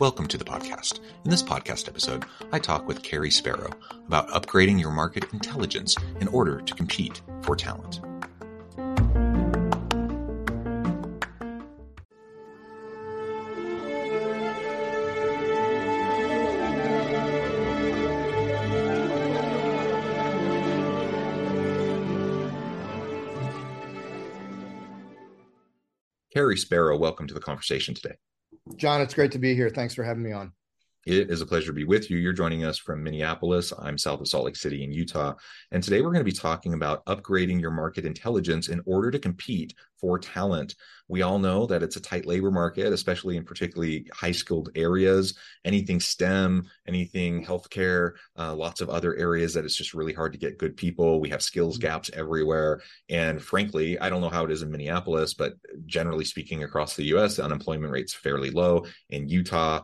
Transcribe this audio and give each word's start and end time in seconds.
Welcome 0.00 0.26
to 0.26 0.36
the 0.36 0.44
podcast. 0.44 0.98
In 1.24 1.30
this 1.30 1.42
podcast 1.42 1.86
episode, 1.86 2.24
I 2.50 2.58
talk 2.58 2.88
with 2.88 3.04
Cary 3.04 3.30
Sparrow 3.30 3.70
about 4.08 4.28
upgrading 4.30 4.80
your 4.80 4.90
market 4.90 5.32
intelligence 5.32 5.96
in 6.20 6.26
order 6.28 6.60
to 6.60 6.74
compete 6.74 7.22
for 7.42 7.54
talent. 7.54 8.00
Cary 26.32 26.56
Sparrow, 26.56 26.98
welcome 26.98 27.28
to 27.28 27.34
the 27.34 27.38
conversation 27.38 27.94
today. 27.94 28.16
John, 28.84 29.00
it's 29.00 29.14
great 29.14 29.32
to 29.32 29.38
be 29.38 29.54
here. 29.54 29.70
Thanks 29.70 29.94
for 29.94 30.02
having 30.02 30.22
me 30.22 30.32
on. 30.32 30.52
It 31.06 31.30
is 31.30 31.42
a 31.42 31.46
pleasure 31.46 31.66
to 31.66 31.72
be 31.74 31.84
with 31.84 32.10
you. 32.10 32.16
You're 32.16 32.32
joining 32.32 32.64
us 32.64 32.78
from 32.78 33.02
Minneapolis. 33.02 33.74
I'm 33.78 33.98
south 33.98 34.20
of 34.20 34.28
Salt 34.28 34.46
Lake 34.46 34.56
City 34.56 34.82
in 34.84 34.92
Utah. 34.92 35.34
And 35.70 35.82
today 35.82 36.00
we're 36.00 36.12
going 36.12 36.24
to 36.24 36.30
be 36.30 36.32
talking 36.32 36.72
about 36.72 37.04
upgrading 37.04 37.60
your 37.60 37.70
market 37.70 38.06
intelligence 38.06 38.68
in 38.68 38.80
order 38.86 39.10
to 39.10 39.18
compete 39.18 39.74
for 40.00 40.18
talent. 40.18 40.74
We 41.08 41.20
all 41.20 41.38
know 41.38 41.66
that 41.66 41.82
it's 41.82 41.96
a 41.96 42.00
tight 42.00 42.24
labor 42.24 42.50
market, 42.50 42.92
especially 42.92 43.36
in 43.36 43.44
particularly 43.44 44.06
high 44.14 44.32
skilled 44.32 44.70
areas, 44.74 45.36
anything 45.66 46.00
STEM, 46.00 46.70
anything 46.88 47.44
healthcare, 47.44 48.12
uh, 48.38 48.54
lots 48.54 48.80
of 48.80 48.88
other 48.88 49.14
areas 49.14 49.52
that 49.54 49.66
it's 49.66 49.76
just 49.76 49.92
really 49.92 50.14
hard 50.14 50.32
to 50.32 50.38
get 50.38 50.58
good 50.58 50.74
people. 50.74 51.20
We 51.20 51.28
have 51.30 51.42
skills 51.42 51.76
mm-hmm. 51.76 51.86
gaps 51.86 52.10
everywhere. 52.14 52.80
And 53.10 53.42
frankly, 53.42 53.98
I 53.98 54.08
don't 54.08 54.22
know 54.22 54.30
how 54.30 54.44
it 54.44 54.50
is 54.50 54.62
in 54.62 54.70
Minneapolis, 54.70 55.34
but 55.34 55.54
generally 55.84 56.24
speaking, 56.24 56.64
across 56.64 56.96
the 56.96 57.04
US, 57.16 57.36
the 57.36 57.44
unemployment 57.44 57.92
rate's 57.92 58.14
fairly 58.14 58.50
low. 58.50 58.86
In 59.10 59.28
Utah, 59.28 59.82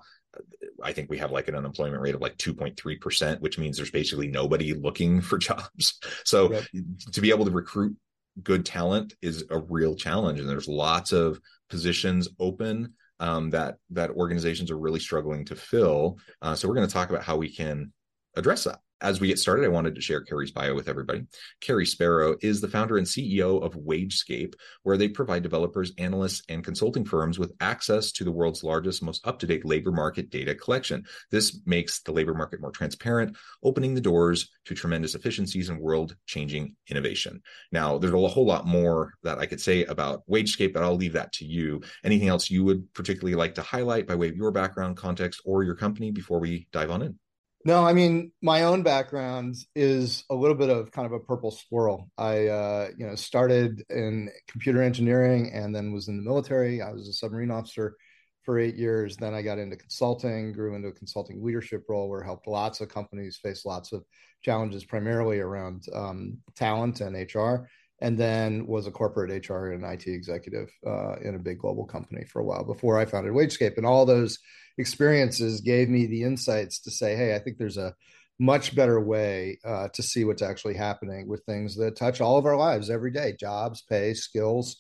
I 0.82 0.92
think 0.92 1.10
we 1.10 1.18
have 1.18 1.32
like 1.32 1.48
an 1.48 1.54
unemployment 1.54 2.02
rate 2.02 2.14
of 2.14 2.20
like 2.20 2.36
2.3%, 2.38 3.40
which 3.40 3.58
means 3.58 3.76
there's 3.76 3.90
basically 3.90 4.28
nobody 4.28 4.72
looking 4.74 5.20
for 5.20 5.38
jobs. 5.38 5.98
So 6.24 6.52
yep. 6.52 6.64
to 7.12 7.20
be 7.20 7.30
able 7.30 7.44
to 7.44 7.50
recruit 7.50 7.96
good 8.42 8.64
talent 8.64 9.14
is 9.22 9.44
a 9.50 9.58
real 9.58 9.94
challenge. 9.94 10.40
And 10.40 10.48
there's 10.48 10.68
lots 10.68 11.12
of 11.12 11.40
positions 11.68 12.28
open 12.38 12.94
um, 13.18 13.50
that 13.50 13.76
that 13.90 14.10
organizations 14.10 14.70
are 14.70 14.78
really 14.78 15.00
struggling 15.00 15.44
to 15.46 15.56
fill. 15.56 16.18
Uh, 16.40 16.54
so 16.54 16.66
we're 16.68 16.74
going 16.74 16.86
to 16.86 16.92
talk 16.92 17.10
about 17.10 17.22
how 17.22 17.36
we 17.36 17.54
can 17.54 17.92
address 18.36 18.64
that 18.64 18.80
as 19.00 19.20
we 19.20 19.28
get 19.28 19.38
started, 19.38 19.64
I 19.64 19.68
wanted 19.68 19.94
to 19.94 20.00
share 20.00 20.20
Cary's 20.20 20.50
bio 20.50 20.74
with 20.74 20.88
everybody. 20.88 21.26
Cary 21.60 21.86
Sparrow 21.86 22.36
is 22.42 22.60
the 22.60 22.68
founder 22.68 22.98
and 22.98 23.06
CEO 23.06 23.62
of 23.62 23.74
WageScape, 23.74 24.54
where 24.82 24.96
they 24.96 25.08
provide 25.08 25.42
developers, 25.42 25.92
analysts, 25.98 26.42
and 26.48 26.64
consulting 26.64 27.04
firms 27.04 27.38
with 27.38 27.52
access 27.60 28.12
to 28.12 28.24
the 28.24 28.32
world's 28.32 28.62
largest, 28.62 29.02
most 29.02 29.26
up 29.26 29.38
to 29.38 29.46
date 29.46 29.64
labor 29.64 29.92
market 29.92 30.30
data 30.30 30.54
collection. 30.54 31.04
This 31.30 31.60
makes 31.64 32.02
the 32.02 32.12
labor 32.12 32.34
market 32.34 32.60
more 32.60 32.70
transparent, 32.70 33.36
opening 33.62 33.94
the 33.94 34.00
doors 34.00 34.50
to 34.66 34.74
tremendous 34.74 35.14
efficiencies 35.14 35.68
and 35.68 35.80
world 35.80 36.16
changing 36.26 36.76
innovation. 36.88 37.42
Now, 37.72 37.98
there's 37.98 38.12
a 38.12 38.28
whole 38.28 38.46
lot 38.46 38.66
more 38.66 39.14
that 39.22 39.38
I 39.38 39.46
could 39.46 39.60
say 39.60 39.84
about 39.84 40.22
WageScape, 40.28 40.74
but 40.74 40.82
I'll 40.82 40.96
leave 40.96 41.14
that 41.14 41.32
to 41.34 41.46
you. 41.46 41.80
Anything 42.04 42.28
else 42.28 42.50
you 42.50 42.64
would 42.64 42.92
particularly 42.92 43.34
like 43.34 43.54
to 43.54 43.62
highlight 43.62 44.06
by 44.06 44.14
way 44.14 44.28
of 44.28 44.36
your 44.36 44.52
background, 44.52 44.96
context, 44.96 45.40
or 45.44 45.64
your 45.64 45.74
company 45.74 46.10
before 46.10 46.40
we 46.40 46.66
dive 46.72 46.90
on 46.90 47.02
in? 47.02 47.18
No, 47.64 47.84
I 47.84 47.92
mean 47.92 48.32
my 48.40 48.62
own 48.62 48.82
background 48.82 49.56
is 49.74 50.24
a 50.30 50.34
little 50.34 50.56
bit 50.56 50.70
of 50.70 50.90
kind 50.92 51.04
of 51.04 51.12
a 51.12 51.20
purple 51.20 51.50
squirrel. 51.50 52.10
I 52.16 52.46
uh, 52.46 52.88
you 52.96 53.06
know 53.06 53.14
started 53.16 53.84
in 53.90 54.30
computer 54.48 54.82
engineering 54.82 55.52
and 55.52 55.74
then 55.74 55.92
was 55.92 56.08
in 56.08 56.16
the 56.16 56.22
military. 56.22 56.80
I 56.80 56.92
was 56.92 57.08
a 57.08 57.12
submarine 57.12 57.50
officer 57.50 57.96
for 58.44 58.58
eight 58.58 58.76
years. 58.76 59.16
Then 59.16 59.34
I 59.34 59.42
got 59.42 59.58
into 59.58 59.76
consulting, 59.76 60.52
grew 60.52 60.74
into 60.74 60.88
a 60.88 60.92
consulting 60.92 61.44
leadership 61.44 61.84
role 61.86 62.08
where 62.08 62.22
I 62.22 62.26
helped 62.26 62.46
lots 62.46 62.80
of 62.80 62.88
companies 62.88 63.38
face 63.42 63.66
lots 63.66 63.92
of 63.92 64.04
challenges, 64.42 64.84
primarily 64.84 65.40
around 65.40 65.84
um, 65.92 66.38
talent 66.56 67.02
and 67.02 67.14
HR. 67.14 67.68
And 68.02 68.16
then 68.16 68.66
was 68.66 68.86
a 68.86 68.90
corporate 68.90 69.46
HR 69.46 69.72
and 69.72 69.84
IT 69.84 70.06
executive 70.06 70.70
uh, 70.86 71.16
in 71.16 71.34
a 71.34 71.38
big 71.38 71.58
global 71.58 71.84
company 71.84 72.24
for 72.24 72.40
a 72.40 72.44
while 72.44 72.64
before 72.64 72.98
I 72.98 73.04
founded 73.04 73.34
WageScape. 73.34 73.76
And 73.76 73.84
all 73.84 74.06
those 74.06 74.38
experiences 74.78 75.60
gave 75.60 75.90
me 75.90 76.06
the 76.06 76.22
insights 76.22 76.80
to 76.80 76.90
say, 76.90 77.14
hey, 77.14 77.34
I 77.34 77.38
think 77.38 77.58
there's 77.58 77.76
a 77.76 77.94
much 78.40 78.74
better 78.74 78.98
way 78.98 79.58
uh, 79.66 79.88
to 79.88 80.02
see 80.02 80.24
what's 80.24 80.40
actually 80.40 80.72
happening 80.74 81.28
with 81.28 81.44
things 81.44 81.76
that 81.76 81.94
touch 81.94 82.22
all 82.22 82.38
of 82.38 82.46
our 82.46 82.56
lives 82.56 82.88
every 82.88 83.10
day 83.10 83.36
jobs 83.38 83.82
pay 83.82 84.14
skills 84.14 84.76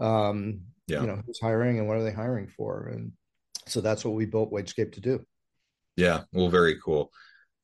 um, 0.00 0.62
yeah. 0.88 1.00
you 1.00 1.06
know 1.06 1.22
who's 1.24 1.38
hiring 1.40 1.78
and 1.78 1.86
what 1.86 1.96
are 1.96 2.02
they 2.02 2.12
hiring 2.12 2.48
for 2.48 2.88
and 2.88 3.12
so 3.66 3.80
that's 3.80 4.04
what 4.04 4.14
we 4.14 4.26
built 4.26 4.52
wagescape 4.52 4.92
to 4.92 5.00
do 5.00 5.24
yeah 5.96 6.22
well 6.32 6.48
very 6.48 6.76
cool 6.84 7.12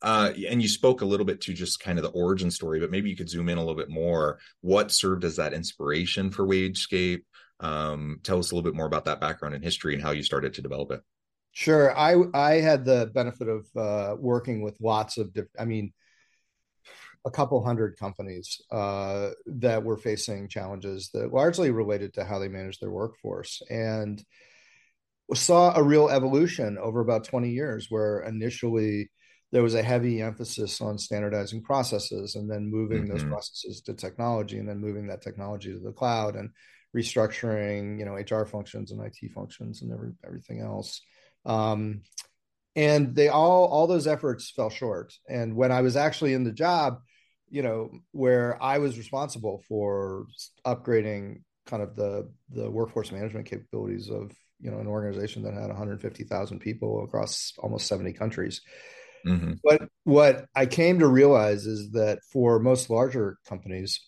uh, 0.02 0.32
and 0.48 0.62
you 0.62 0.68
spoke 0.68 1.02
a 1.02 1.06
little 1.06 1.26
bit 1.26 1.40
to 1.40 1.52
just 1.52 1.80
kind 1.80 1.98
of 1.98 2.02
the 2.02 2.10
origin 2.10 2.50
story 2.50 2.80
but 2.80 2.90
maybe 2.90 3.10
you 3.10 3.16
could 3.16 3.28
zoom 3.28 3.48
in 3.48 3.58
a 3.58 3.60
little 3.60 3.76
bit 3.76 3.90
more 3.90 4.38
what 4.60 4.90
served 4.90 5.24
as 5.24 5.36
that 5.36 5.52
inspiration 5.52 6.30
for 6.30 6.46
wagescape 6.46 7.22
um, 7.60 8.18
tell 8.22 8.38
us 8.38 8.50
a 8.50 8.54
little 8.54 8.68
bit 8.68 8.76
more 8.76 8.86
about 8.86 9.04
that 9.04 9.20
background 9.20 9.54
and 9.54 9.64
history 9.64 9.94
and 9.94 10.02
how 10.02 10.10
you 10.12 10.22
started 10.22 10.54
to 10.54 10.62
develop 10.62 10.90
it 10.92 11.00
Sure. 11.52 11.96
I 11.96 12.16
I 12.32 12.60
had 12.60 12.84
the 12.84 13.10
benefit 13.12 13.48
of 13.48 13.66
uh, 13.76 14.16
working 14.18 14.62
with 14.62 14.76
lots 14.80 15.18
of 15.18 15.32
different. 15.32 15.56
I 15.58 15.64
mean, 15.64 15.92
a 17.24 17.30
couple 17.30 17.62
hundred 17.64 17.98
companies 17.98 18.60
uh, 18.70 19.30
that 19.46 19.82
were 19.82 19.98
facing 19.98 20.48
challenges 20.48 21.10
that 21.12 21.32
largely 21.32 21.70
related 21.70 22.14
to 22.14 22.24
how 22.24 22.38
they 22.38 22.48
manage 22.48 22.78
their 22.78 22.90
workforce, 22.90 23.62
and 23.68 24.22
saw 25.34 25.74
a 25.74 25.82
real 25.82 26.08
evolution 26.08 26.78
over 26.78 27.00
about 27.00 27.24
twenty 27.24 27.50
years, 27.50 27.86
where 27.90 28.20
initially 28.20 29.10
there 29.52 29.62
was 29.62 29.74
a 29.74 29.82
heavy 29.82 30.22
emphasis 30.22 30.80
on 30.80 30.98
standardizing 30.98 31.62
processes 31.62 32.36
and 32.36 32.50
then 32.50 32.70
moving 32.70 33.04
mm-hmm. 33.04 33.12
those 33.12 33.24
processes 33.24 33.80
to 33.82 33.94
technology 33.94 34.58
and 34.58 34.68
then 34.68 34.80
moving 34.80 35.08
that 35.08 35.22
technology 35.22 35.72
to 35.72 35.80
the 35.80 35.92
cloud 35.92 36.36
and 36.36 36.50
restructuring 36.96 37.98
you 37.98 38.04
know 38.04 38.14
hr 38.14 38.44
functions 38.44 38.90
and 38.90 39.00
it 39.00 39.16
functions 39.32 39.82
and 39.82 39.92
every, 39.92 40.10
everything 40.24 40.60
else 40.60 41.00
um, 41.44 42.02
and 42.76 43.14
they 43.14 43.28
all 43.28 43.66
all 43.66 43.86
those 43.86 44.06
efforts 44.06 44.50
fell 44.50 44.70
short. 44.70 45.12
And 45.28 45.56
when 45.56 45.72
I 45.72 45.80
was 45.80 45.96
actually 45.96 46.34
in 46.34 46.44
the 46.44 46.52
job, 46.52 47.00
you 47.48 47.62
know, 47.62 47.90
where 48.12 48.62
I 48.62 48.78
was 48.78 48.98
responsible 48.98 49.62
for 49.68 50.26
upgrading 50.66 51.42
kind 51.66 51.82
of 51.82 51.96
the 51.96 52.30
the 52.50 52.70
workforce 52.70 53.12
management 53.12 53.46
capabilities 53.46 54.08
of 54.08 54.32
you 54.60 54.70
know 54.70 54.78
an 54.78 54.86
organization 54.86 55.42
that 55.42 55.54
had 55.54 55.68
150,000 55.68 56.58
people 56.60 57.04
across 57.04 57.52
almost 57.58 57.86
70 57.86 58.12
countries. 58.12 58.60
Mm-hmm. 59.26 59.52
But 59.62 59.88
what 60.04 60.46
I 60.54 60.66
came 60.66 61.00
to 61.00 61.06
realize 61.06 61.66
is 61.66 61.90
that 61.92 62.20
for 62.32 62.58
most 62.58 62.90
larger 62.90 63.38
companies, 63.46 64.00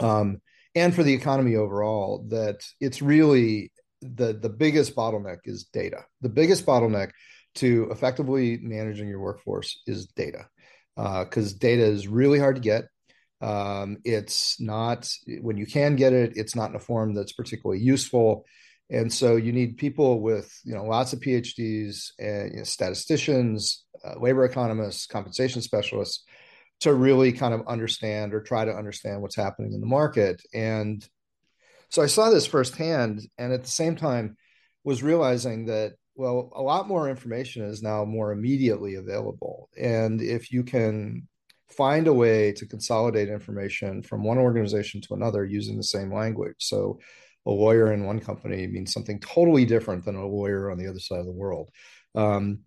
um, 0.00 0.40
and 0.74 0.94
for 0.94 1.02
the 1.02 1.14
economy 1.14 1.56
overall, 1.56 2.24
that 2.28 2.60
it's 2.80 3.02
really 3.02 3.72
the 4.00 4.32
the 4.32 4.48
biggest 4.48 4.94
bottleneck 4.94 5.38
is 5.44 5.64
data. 5.64 6.04
The 6.20 6.28
biggest 6.28 6.64
bottleneck 6.64 7.10
to 7.56 7.88
effectively 7.90 8.58
managing 8.62 9.08
your 9.08 9.20
workforce 9.20 9.80
is 9.86 10.06
data, 10.06 10.46
because 10.96 11.54
uh, 11.54 11.56
data 11.58 11.84
is 11.84 12.06
really 12.06 12.38
hard 12.38 12.56
to 12.56 12.62
get. 12.62 12.84
Um, 13.40 13.98
it's 14.04 14.60
not 14.60 15.10
when 15.40 15.56
you 15.56 15.66
can 15.66 15.96
get 15.96 16.12
it, 16.12 16.36
it's 16.36 16.56
not 16.56 16.70
in 16.70 16.76
a 16.76 16.80
form 16.80 17.14
that's 17.14 17.32
particularly 17.32 17.80
useful, 17.80 18.44
and 18.90 19.12
so 19.12 19.36
you 19.36 19.52
need 19.52 19.78
people 19.78 20.20
with 20.20 20.52
you 20.64 20.74
know 20.74 20.84
lots 20.84 21.12
of 21.12 21.20
PhDs 21.20 22.10
and 22.18 22.52
you 22.52 22.58
know, 22.58 22.64
statisticians, 22.64 23.84
uh, 24.04 24.18
labor 24.18 24.44
economists, 24.44 25.06
compensation 25.06 25.62
specialists 25.62 26.24
to 26.80 26.94
really 26.94 27.32
kind 27.32 27.54
of 27.54 27.66
understand 27.66 28.32
or 28.32 28.40
try 28.40 28.64
to 28.64 28.72
understand 28.72 29.20
what's 29.20 29.36
happening 29.36 29.72
in 29.72 29.80
the 29.80 29.86
market. 29.86 30.40
And 30.54 31.06
so 31.90 32.02
I 32.02 32.06
saw 32.06 32.30
this 32.30 32.46
firsthand, 32.46 33.22
and 33.38 33.52
at 33.52 33.62
the 33.64 33.70
same 33.70 33.96
time, 33.96 34.36
was 34.84 35.02
realizing 35.02 35.66
that 35.66 35.92
well, 36.14 36.50
a 36.56 36.62
lot 36.62 36.88
more 36.88 37.08
information 37.08 37.62
is 37.62 37.80
now 37.80 38.04
more 38.04 38.32
immediately 38.32 38.96
available, 38.96 39.68
and 39.78 40.20
if 40.20 40.50
you 40.50 40.64
can 40.64 41.28
find 41.68 42.06
a 42.08 42.12
way 42.12 42.52
to 42.52 42.66
consolidate 42.66 43.28
information 43.28 44.02
from 44.02 44.24
one 44.24 44.38
organization 44.38 45.00
to 45.02 45.14
another 45.14 45.44
using 45.44 45.76
the 45.76 45.82
same 45.82 46.12
language. 46.12 46.56
So 46.58 46.98
a 47.46 47.50
lawyer 47.50 47.92
in 47.92 48.04
one 48.04 48.20
company 48.20 48.66
means 48.66 48.92
something 48.92 49.20
totally 49.20 49.64
different 49.64 50.04
than 50.04 50.16
a 50.16 50.26
lawyer 50.26 50.70
on 50.70 50.78
the 50.78 50.88
other 50.88 50.98
side 50.98 51.20
of 51.20 51.26
the 51.26 51.32
world. 51.32 51.70
Um, 52.14 52.60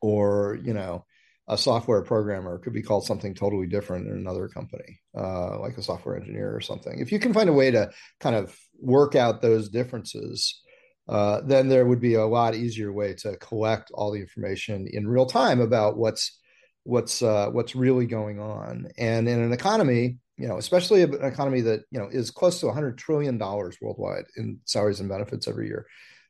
or 0.00 0.58
you 0.62 0.74
know 0.74 1.04
a 1.48 1.56
software 1.56 2.02
programmer 2.02 2.58
could 2.58 2.74
be 2.74 2.82
called 2.82 3.06
something 3.06 3.34
totally 3.34 3.66
different 3.66 4.06
in 4.06 4.12
another 4.12 4.48
company, 4.48 5.00
uh, 5.16 5.58
like 5.60 5.78
a 5.78 5.82
software 5.82 6.16
engineer 6.16 6.54
or 6.54 6.60
something. 6.60 6.98
If 6.98 7.10
you 7.10 7.18
can 7.18 7.32
find 7.32 7.48
a 7.48 7.54
way 7.54 7.70
to 7.70 7.90
kind 8.20 8.36
of 8.36 8.54
work 8.78 9.14
out 9.14 9.40
those 9.40 9.70
differences, 9.70 10.62
uh, 11.08 11.40
then 11.46 11.68
there 11.68 11.86
would 11.86 12.00
be 12.00 12.14
a 12.14 12.26
lot 12.26 12.54
easier 12.54 12.92
way 12.92 13.14
to 13.14 13.36
collect 13.38 13.90
all 13.94 14.12
the 14.12 14.20
information 14.20 14.86
in 14.92 15.08
real 15.08 15.24
time 15.24 15.60
about 15.60 15.96
what's 15.96 16.38
what's 16.84 17.22
uh, 17.22 17.48
what's 17.50 17.74
really 17.74 18.06
going 18.06 18.40
on. 18.40 18.88
And 18.98 19.26
in 19.26 19.40
an 19.40 19.52
economy, 19.52 20.18
you 20.36 20.48
know, 20.48 20.58
especially 20.58 21.02
an 21.02 21.24
economy 21.24 21.62
that 21.62 21.80
you 21.90 21.98
know 21.98 22.08
is 22.10 22.30
close 22.30 22.60
to 22.60 22.66
100 22.66 22.98
trillion 22.98 23.38
dollars 23.38 23.78
worldwide 23.80 24.24
in 24.36 24.58
salaries 24.66 25.00
and 25.00 25.08
benefits 25.08 25.48
every 25.48 25.66
year, 25.66 25.86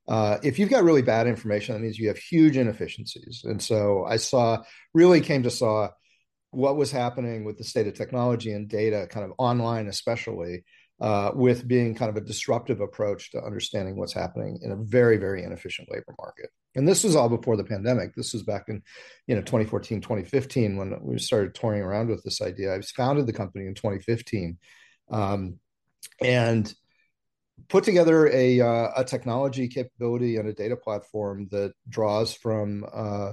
uh, 0.08 0.38
if 0.42 0.58
you've 0.58 0.70
got 0.70 0.84
really 0.84 1.02
bad 1.02 1.26
information, 1.26 1.74
that 1.74 1.80
means 1.80 1.98
you 1.98 2.08
have 2.08 2.18
huge 2.18 2.56
inefficiencies. 2.56 3.42
And 3.44 3.62
so 3.62 4.04
I 4.04 4.16
saw, 4.16 4.62
really 4.94 5.20
came 5.20 5.42
to 5.42 5.50
saw 5.50 5.90
what 6.50 6.76
was 6.76 6.90
happening 6.90 7.44
with 7.44 7.58
the 7.58 7.64
state 7.64 7.86
of 7.86 7.94
technology 7.94 8.52
and 8.52 8.68
data, 8.68 9.06
kind 9.10 9.26
of 9.26 9.32
online, 9.36 9.86
especially 9.86 10.64
uh, 11.00 11.30
with 11.34 11.68
being 11.68 11.94
kind 11.94 12.08
of 12.08 12.16
a 12.16 12.26
disruptive 12.26 12.80
approach 12.80 13.30
to 13.30 13.42
understanding 13.42 13.96
what's 13.96 14.14
happening 14.14 14.58
in 14.62 14.72
a 14.72 14.76
very, 14.76 15.18
very 15.18 15.44
inefficient 15.44 15.88
labor 15.90 16.14
market. 16.18 16.48
And 16.74 16.88
this 16.88 17.04
was 17.04 17.14
all 17.14 17.28
before 17.28 17.56
the 17.56 17.64
pandemic. 17.64 18.14
This 18.14 18.32
was 18.32 18.42
back 18.42 18.64
in, 18.68 18.82
you 19.26 19.34
know, 19.34 19.42
2014, 19.42 20.00
2015, 20.00 20.76
when 20.76 20.98
we 21.02 21.18
started 21.18 21.54
touring 21.54 21.82
around 21.82 22.08
with 22.08 22.24
this 22.24 22.40
idea. 22.40 22.74
I 22.74 22.80
founded 22.80 23.26
the 23.26 23.32
company 23.32 23.66
in 23.66 23.74
2015. 23.74 24.58
Um, 25.10 25.58
and 26.20 26.72
put 27.68 27.84
together 27.84 28.28
a 28.28 28.60
uh, 28.60 28.90
a 28.96 29.04
technology 29.04 29.68
capability 29.68 30.36
and 30.36 30.48
a 30.48 30.52
data 30.52 30.76
platform 30.76 31.48
that 31.50 31.72
draws 31.88 32.34
from 32.34 32.84
uh, 32.92 33.32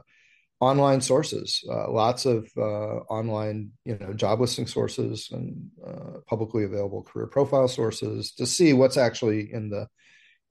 online 0.60 1.02
sources, 1.02 1.64
uh, 1.70 1.92
lots 1.92 2.26
of 2.26 2.50
uh, 2.58 3.04
online 3.10 3.72
you 3.84 3.98
know 4.00 4.14
job 4.14 4.40
listing 4.40 4.68
sources 4.68 5.30
and 5.32 5.70
uh, 5.86 6.20
publicly 6.28 6.64
available 6.64 7.04
career 7.04 7.28
profile 7.28 7.68
sources 7.68 8.32
to 8.34 8.46
see 8.46 8.74
what's 8.74 8.98
actually 8.98 9.52
in 9.52 9.70
the 9.70 9.88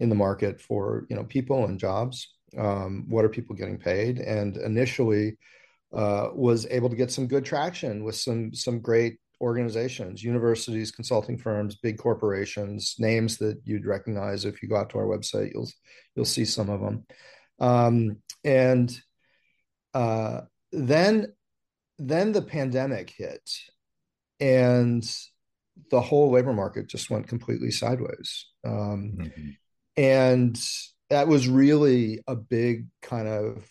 in 0.01 0.09
the 0.09 0.15
market 0.15 0.61
for 0.61 1.07
you 1.09 1.17
know 1.17 1.25
people 1.25 1.65
and 1.65 1.79
jobs. 1.79 2.29
Um, 2.57 3.07
what 3.09 3.25
are 3.25 3.31
people 3.31 3.57
getting 3.57 3.79
paid? 3.79 4.19
And 4.19 4.57
initially, 4.57 5.37
uh, 5.93 6.29
was 6.35 6.67
able 6.71 6.91
to 6.91 6.97
get 6.97 7.11
some 7.11 7.27
good 7.27 7.45
traction 7.45 8.05
with 8.05 8.17
some 8.17 8.55
some 8.55 8.81
great 8.81 9.19
organizations, 9.45 10.25
universities, 10.25 10.91
consulting 10.91 11.37
firms, 11.37 11.77
big 11.77 11.99
corporations, 11.99 12.97
names 12.99 13.37
that 13.37 13.61
you'd 13.65 13.85
recognize 13.85 14.47
if 14.47 14.63
you 14.63 14.69
go 14.69 14.77
out 14.77 14.89
to 14.91 14.99
our 14.99 15.05
website. 15.05 15.53
You'll 15.53 15.71
you'll 16.17 16.25
see 16.25 16.47
some 16.47 16.71
of 16.71 16.81
them, 16.81 17.05
um, 17.61 18.17
and 18.43 18.91
uh, 19.93 20.41
then 20.73 21.35
then 21.99 22.33
the 22.33 22.43
pandemic 22.43 23.11
hit, 23.11 23.49
and 24.41 25.05
the 25.91 26.01
whole 26.01 26.31
labor 26.31 26.55
market 26.55 26.89
just 26.89 27.11
went 27.11 27.29
completely 27.29 27.71
sideways, 27.71 28.47
um, 28.65 29.19
mm-hmm. 29.19 29.51
and 29.99 30.59
that 31.11 31.29
was 31.29 31.49
really 31.49 32.23
a 32.27 32.35
big 32.35 32.87
kind 33.03 33.29
of 33.29 33.69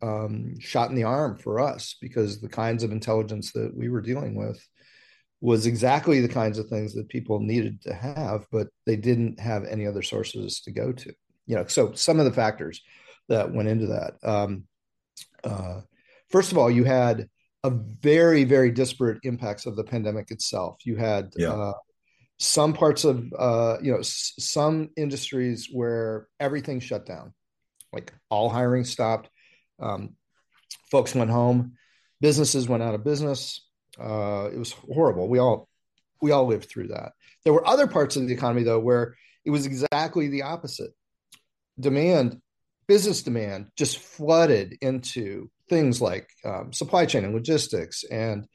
um, 0.00 0.60
shot 0.60 0.90
in 0.90 0.94
the 0.94 1.02
arm 1.02 1.36
for 1.36 1.58
us 1.58 1.96
because 2.00 2.40
the 2.40 2.48
kinds 2.48 2.84
of 2.84 2.92
intelligence 2.92 3.50
that 3.50 3.76
we 3.76 3.88
were 3.88 4.00
dealing 4.00 4.36
with 4.36 4.64
was 5.40 5.66
exactly 5.66 6.20
the 6.20 6.28
kinds 6.28 6.58
of 6.58 6.68
things 6.68 6.94
that 6.94 7.08
people 7.08 7.40
needed 7.40 7.80
to 7.82 7.94
have, 7.94 8.46
but 8.50 8.68
they 8.86 8.96
didn't 8.96 9.38
have 9.38 9.64
any 9.64 9.86
other 9.86 10.02
sources 10.02 10.60
to 10.60 10.72
go 10.72 10.92
to. 10.92 11.12
You 11.46 11.56
know, 11.56 11.66
so 11.66 11.92
some 11.92 12.18
of 12.18 12.24
the 12.24 12.32
factors 12.32 12.82
that 13.28 13.52
went 13.52 13.68
into 13.68 13.86
that. 13.86 14.14
Um, 14.22 14.64
uh, 15.44 15.80
first 16.30 16.52
of 16.52 16.58
all, 16.58 16.70
you 16.70 16.84
had 16.84 17.28
a 17.62 17.70
very, 17.70 18.44
very 18.44 18.70
disparate 18.70 19.18
impacts 19.22 19.66
of 19.66 19.76
the 19.76 19.84
pandemic 19.84 20.30
itself. 20.30 20.78
You 20.84 20.96
had 20.96 21.32
yeah. 21.36 21.52
uh, 21.52 21.72
some 22.38 22.72
parts 22.72 23.04
of, 23.04 23.24
uh, 23.38 23.76
you 23.82 23.92
know, 23.92 23.98
s- 23.98 24.34
some 24.38 24.90
industries 24.96 25.68
where 25.72 26.28
everything 26.40 26.80
shut 26.80 27.06
down, 27.06 27.32
like 27.92 28.12
all 28.30 28.48
hiring 28.48 28.84
stopped. 28.84 29.28
Um, 29.80 30.16
folks 30.90 31.14
went 31.14 31.30
home, 31.30 31.74
businesses 32.20 32.68
went 32.68 32.82
out 32.82 32.94
of 32.94 33.04
business 33.04 33.67
uh, 34.00 34.50
it 34.52 34.58
was 34.58 34.72
horrible. 34.72 35.28
We 35.28 35.38
all 35.38 35.68
we 36.20 36.30
all 36.30 36.46
lived 36.46 36.68
through 36.68 36.88
that. 36.88 37.12
There 37.44 37.52
were 37.52 37.66
other 37.66 37.86
parts 37.86 38.16
of 38.16 38.26
the 38.26 38.34
economy 38.34 38.62
though 38.62 38.80
where 38.80 39.16
it 39.44 39.50
was 39.50 39.66
exactly 39.66 40.28
the 40.28 40.42
opposite. 40.42 40.90
Demand, 41.78 42.40
business 42.86 43.22
demand, 43.22 43.68
just 43.76 43.98
flooded 43.98 44.76
into 44.80 45.50
things 45.68 46.00
like 46.00 46.28
um, 46.44 46.72
supply 46.72 47.06
chain 47.06 47.24
and 47.24 47.34
logistics 47.34 48.04
and 48.04 48.46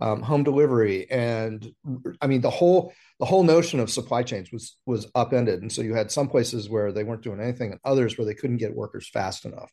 um, 0.00 0.22
home 0.22 0.44
delivery, 0.44 1.10
and 1.10 1.74
I 2.22 2.26
mean 2.26 2.40
the 2.40 2.50
whole 2.50 2.92
the 3.18 3.26
whole 3.26 3.42
notion 3.42 3.80
of 3.80 3.90
supply 3.90 4.22
chains 4.22 4.50
was 4.50 4.76
was 4.86 5.06
upended. 5.14 5.60
And 5.60 5.70
so 5.70 5.82
you 5.82 5.94
had 5.94 6.10
some 6.10 6.28
places 6.28 6.70
where 6.70 6.90
they 6.90 7.04
weren't 7.04 7.22
doing 7.22 7.40
anything, 7.40 7.72
and 7.72 7.80
others 7.84 8.16
where 8.16 8.24
they 8.24 8.34
couldn't 8.34 8.56
get 8.56 8.74
workers 8.74 9.08
fast 9.10 9.44
enough. 9.44 9.70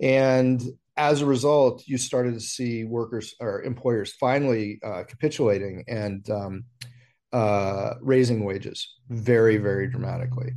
And 0.00 0.62
as 0.96 1.20
a 1.20 1.26
result, 1.26 1.82
you 1.86 1.98
started 1.98 2.34
to 2.34 2.40
see 2.40 2.84
workers 2.84 3.34
or 3.40 3.62
employers 3.62 4.12
finally 4.12 4.78
uh, 4.84 5.04
capitulating 5.04 5.84
and 5.88 6.28
um, 6.30 6.64
uh, 7.32 7.94
raising 8.00 8.44
wages 8.44 8.94
very, 9.08 9.56
very 9.56 9.88
dramatically. 9.88 10.52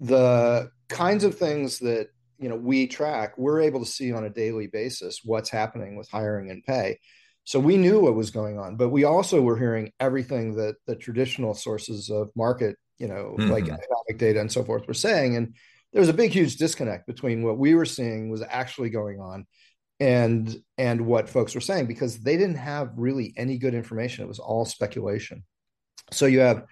The 0.00 0.70
kinds 0.88 1.24
of 1.24 1.38
things 1.38 1.78
that 1.80 2.08
you 2.38 2.48
know 2.48 2.56
we 2.56 2.86
track, 2.86 3.38
we're 3.38 3.60
able 3.60 3.80
to 3.80 3.90
see 3.90 4.12
on 4.12 4.24
a 4.24 4.30
daily 4.30 4.66
basis 4.66 5.20
what's 5.24 5.48
happening 5.48 5.96
with 5.96 6.10
hiring 6.10 6.50
and 6.50 6.64
pay. 6.64 6.98
So 7.44 7.60
we 7.60 7.76
knew 7.76 8.00
what 8.00 8.16
was 8.16 8.32
going 8.32 8.58
on, 8.58 8.74
but 8.76 8.88
we 8.88 9.04
also 9.04 9.40
were 9.40 9.56
hearing 9.56 9.92
everything 10.00 10.56
that 10.56 10.74
the 10.88 10.96
traditional 10.96 11.54
sources 11.54 12.10
of 12.10 12.30
market, 12.34 12.76
you 12.98 13.06
know, 13.06 13.36
mm-hmm. 13.38 13.50
like 13.52 13.64
economic 13.64 14.18
data 14.18 14.40
and 14.40 14.50
so 14.50 14.64
forth, 14.64 14.88
were 14.88 14.94
saying, 14.94 15.36
and 15.36 15.54
there 15.92 16.00
was 16.00 16.08
a 16.08 16.14
big 16.14 16.32
huge 16.32 16.56
disconnect 16.56 17.06
between 17.06 17.42
what 17.42 17.58
we 17.58 17.74
were 17.74 17.86
seeing 17.86 18.28
was 18.28 18.42
actually 18.42 18.90
going 18.90 19.20
on 19.20 19.46
and 19.98 20.54
and 20.76 21.06
what 21.06 21.28
folks 21.28 21.54
were 21.54 21.60
saying 21.60 21.86
because 21.86 22.18
they 22.18 22.36
didn't 22.36 22.56
have 22.56 22.90
really 22.96 23.32
any 23.36 23.58
good 23.58 23.74
information. 23.74 24.24
It 24.24 24.28
was 24.28 24.38
all 24.38 24.64
speculation. 24.64 25.44
So 26.12 26.26
you 26.26 26.40
have 26.40 26.64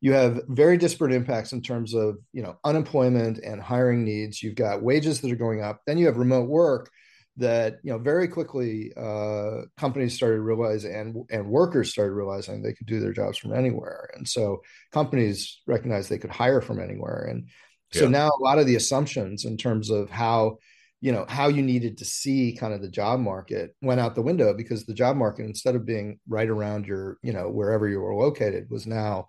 you 0.00 0.12
have 0.12 0.40
very 0.48 0.76
disparate 0.76 1.12
impacts 1.12 1.52
in 1.52 1.60
terms 1.60 1.94
of 1.94 2.18
you 2.32 2.42
know 2.42 2.56
unemployment 2.64 3.38
and 3.38 3.60
hiring 3.60 4.04
needs. 4.04 4.42
You've 4.42 4.54
got 4.54 4.82
wages 4.82 5.20
that 5.20 5.32
are 5.32 5.36
going 5.36 5.62
up. 5.62 5.80
Then 5.86 5.98
you 5.98 6.06
have 6.06 6.16
remote 6.16 6.48
work 6.48 6.90
that 7.38 7.78
you 7.82 7.92
know 7.92 7.98
very 7.98 8.28
quickly 8.28 8.92
uh, 8.96 9.62
companies 9.76 10.14
started 10.14 10.40
realizing 10.40 10.94
and 10.94 11.16
and 11.30 11.48
workers 11.48 11.90
started 11.90 12.12
realizing 12.12 12.62
they 12.62 12.72
could 12.74 12.86
do 12.86 13.00
their 13.00 13.12
jobs 13.12 13.38
from 13.38 13.52
anywhere. 13.54 14.10
And 14.14 14.28
so 14.28 14.62
companies 14.92 15.60
recognized 15.66 16.10
they 16.10 16.18
could 16.18 16.30
hire 16.30 16.60
from 16.60 16.80
anywhere. 16.80 17.26
And 17.30 17.48
so 17.92 18.04
yeah. 18.04 18.10
now 18.10 18.28
a 18.28 18.42
lot 18.42 18.58
of 18.58 18.66
the 18.66 18.76
assumptions 18.76 19.44
in 19.44 19.56
terms 19.56 19.90
of 19.90 20.10
how 20.10 20.58
you 21.00 21.12
know 21.12 21.24
how 21.28 21.48
you 21.48 21.62
needed 21.62 21.98
to 21.98 22.04
see 22.04 22.56
kind 22.58 22.74
of 22.74 22.82
the 22.82 22.88
job 22.88 23.20
market 23.20 23.74
went 23.82 24.00
out 24.00 24.14
the 24.14 24.22
window 24.22 24.52
because 24.52 24.84
the 24.84 24.94
job 24.94 25.16
market 25.16 25.44
instead 25.44 25.74
of 25.74 25.86
being 25.86 26.18
right 26.28 26.48
around 26.48 26.86
your 26.86 27.18
you 27.22 27.32
know 27.32 27.48
wherever 27.48 27.88
you 27.88 28.00
were 28.00 28.14
located 28.14 28.66
was 28.70 28.86
now 28.86 29.26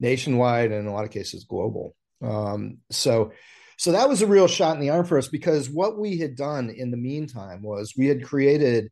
nationwide 0.00 0.72
and 0.72 0.80
in 0.80 0.86
a 0.86 0.92
lot 0.92 1.04
of 1.04 1.10
cases 1.10 1.44
global 1.44 1.94
um, 2.22 2.78
so 2.90 3.32
so 3.76 3.92
that 3.92 4.08
was 4.08 4.20
a 4.20 4.26
real 4.26 4.46
shot 4.46 4.74
in 4.74 4.80
the 4.80 4.90
arm 4.90 5.06
for 5.06 5.16
us 5.16 5.28
because 5.28 5.70
what 5.70 5.98
we 5.98 6.18
had 6.18 6.36
done 6.36 6.68
in 6.70 6.90
the 6.90 6.96
meantime 6.96 7.62
was 7.62 7.94
we 7.96 8.06
had 8.06 8.24
created 8.24 8.90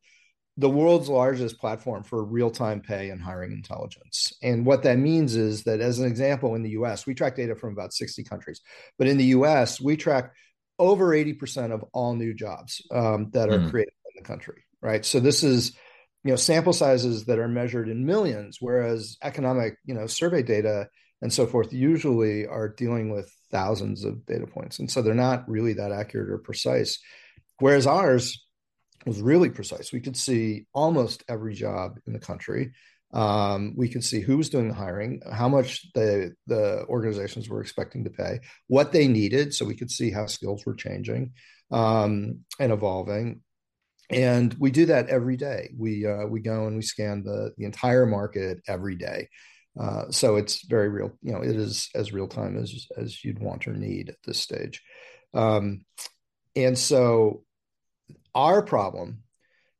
the 0.58 0.68
world's 0.68 1.08
largest 1.08 1.60
platform 1.60 2.02
for 2.02 2.24
real-time 2.24 2.80
pay 2.80 3.10
and 3.10 3.22
hiring 3.22 3.52
intelligence. 3.52 4.32
And 4.42 4.66
what 4.66 4.82
that 4.82 4.98
means 4.98 5.36
is 5.36 5.62
that, 5.62 5.80
as 5.80 6.00
an 6.00 6.06
example, 6.06 6.56
in 6.56 6.64
the 6.64 6.70
U.S., 6.70 7.06
we 7.06 7.14
track 7.14 7.36
data 7.36 7.54
from 7.54 7.72
about 7.72 7.94
60 7.94 8.24
countries, 8.24 8.60
but 8.98 9.06
in 9.06 9.18
the 9.18 9.26
U.S., 9.26 9.80
we 9.80 9.96
track 9.96 10.32
over 10.80 11.10
80% 11.10 11.72
of 11.72 11.84
all 11.92 12.14
new 12.14 12.34
jobs 12.34 12.82
um, 12.90 13.30
that 13.30 13.48
are 13.48 13.58
mm. 13.58 13.70
created 13.70 13.94
in 14.06 14.20
the 14.20 14.26
country. 14.26 14.64
Right. 14.82 15.04
So 15.04 15.20
this 15.20 15.44
is 15.44 15.76
you 16.24 16.32
know 16.32 16.36
sample 16.36 16.72
sizes 16.72 17.26
that 17.26 17.38
are 17.38 17.48
measured 17.48 17.88
in 17.88 18.04
millions, 18.04 18.58
whereas 18.60 19.16
economic 19.22 19.76
you 19.84 19.94
know 19.94 20.06
survey 20.06 20.42
data 20.42 20.88
and 21.22 21.32
so 21.32 21.46
forth 21.46 21.72
usually 21.72 22.46
are 22.46 22.68
dealing 22.68 23.10
with 23.10 23.32
thousands 23.50 24.04
of 24.04 24.24
data 24.26 24.46
points, 24.46 24.78
and 24.78 24.90
so 24.90 25.02
they're 25.02 25.14
not 25.14 25.48
really 25.48 25.74
that 25.74 25.92
accurate 25.92 26.30
or 26.30 26.38
precise. 26.38 26.98
Whereas 27.58 27.86
ours 27.86 28.44
was 29.08 29.20
really 29.20 29.50
precise. 29.50 29.92
We 29.92 30.00
could 30.00 30.16
see 30.16 30.66
almost 30.72 31.24
every 31.28 31.54
job 31.54 31.98
in 32.06 32.12
the 32.12 32.18
country. 32.18 32.72
Um, 33.14 33.72
we 33.76 33.88
could 33.88 34.04
see 34.04 34.20
who 34.20 34.36
was 34.36 34.50
doing 34.50 34.68
the 34.68 34.74
hiring, 34.74 35.22
how 35.32 35.48
much 35.48 35.90
the 35.94 36.34
the 36.46 36.84
organizations 36.88 37.48
were 37.48 37.62
expecting 37.62 38.04
to 38.04 38.10
pay, 38.10 38.40
what 38.66 38.92
they 38.92 39.08
needed, 39.08 39.54
so 39.54 39.64
we 39.64 39.76
could 39.76 39.90
see 39.90 40.10
how 40.10 40.26
skills 40.26 40.64
were 40.66 40.74
changing 40.74 41.32
um, 41.70 42.40
and 42.60 42.72
evolving. 42.72 43.40
and 44.10 44.54
we 44.58 44.70
do 44.70 44.86
that 44.86 45.08
every 45.08 45.36
day. 45.36 45.70
We 45.76 46.06
uh, 46.06 46.26
we 46.26 46.40
go 46.40 46.66
and 46.66 46.76
we 46.76 46.82
scan 46.82 47.24
the 47.24 47.52
the 47.56 47.64
entire 47.64 48.06
market 48.06 48.60
every 48.66 48.96
day. 48.96 49.28
Uh, 49.78 50.10
so 50.10 50.36
it's 50.36 50.64
very 50.66 50.88
real. 50.88 51.12
You 51.22 51.32
know, 51.32 51.42
it 51.42 51.56
is 51.56 51.88
as 51.94 52.12
real 52.12 52.28
time 52.28 52.56
as 52.58 52.86
as 52.96 53.24
you'd 53.24 53.40
want 53.40 53.68
or 53.68 53.74
need 53.74 54.08
at 54.08 54.16
this 54.24 54.40
stage. 54.40 54.82
Um, 55.34 55.84
and 56.56 56.76
so 56.78 57.44
our 58.34 58.62
problem 58.62 59.22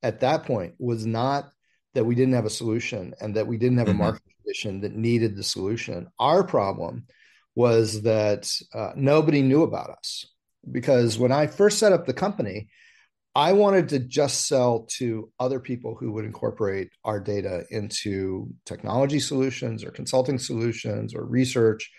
at 0.03 0.21
that 0.21 0.45
point 0.45 0.75
was 0.79 1.07
not 1.07 1.51
that 1.95 2.05
we 2.05 2.15
didn't 2.15 2.35
have 2.35 2.45
a 2.45 2.51
solution 2.51 3.15
and 3.21 3.35
that 3.37 3.47
we 3.47 3.57
didn't 3.57 3.79
have 3.79 3.89
mm-hmm. 3.89 4.01
a 4.01 4.05
market 4.05 4.23
condition 4.43 4.81
that 4.81 4.95
needed 4.95 5.37
the 5.37 5.43
solution. 5.43 6.09
Our 6.19 6.45
problem 6.45 7.07
was 7.55 8.03
that 8.03 8.51
uh, 8.73 8.93
nobody 8.95 9.43
knew 9.43 9.63
about 9.63 9.91
us 9.91 10.27
because 10.71 11.19
when 11.19 11.33
I 11.33 11.47
first 11.47 11.79
set 11.79 11.93
up 11.93 12.07
the 12.07 12.13
company, 12.13 12.69
I 13.35 13.53
wanted 13.53 13.91
to 13.91 14.01
just 14.01 14.47
sell 14.47 14.87
to 14.97 15.31
other 15.39 15.61
people 15.61 15.95
who 15.95 16.13
would 16.13 16.25
incorporate 16.25 16.91
our 17.05 17.21
data 17.21 17.65
into 17.71 18.49
technology 18.65 19.21
solutions 19.21 19.85
or 19.85 19.91
consulting 19.91 20.39
solutions 20.39 21.15
or 21.15 21.25
research 21.25 21.91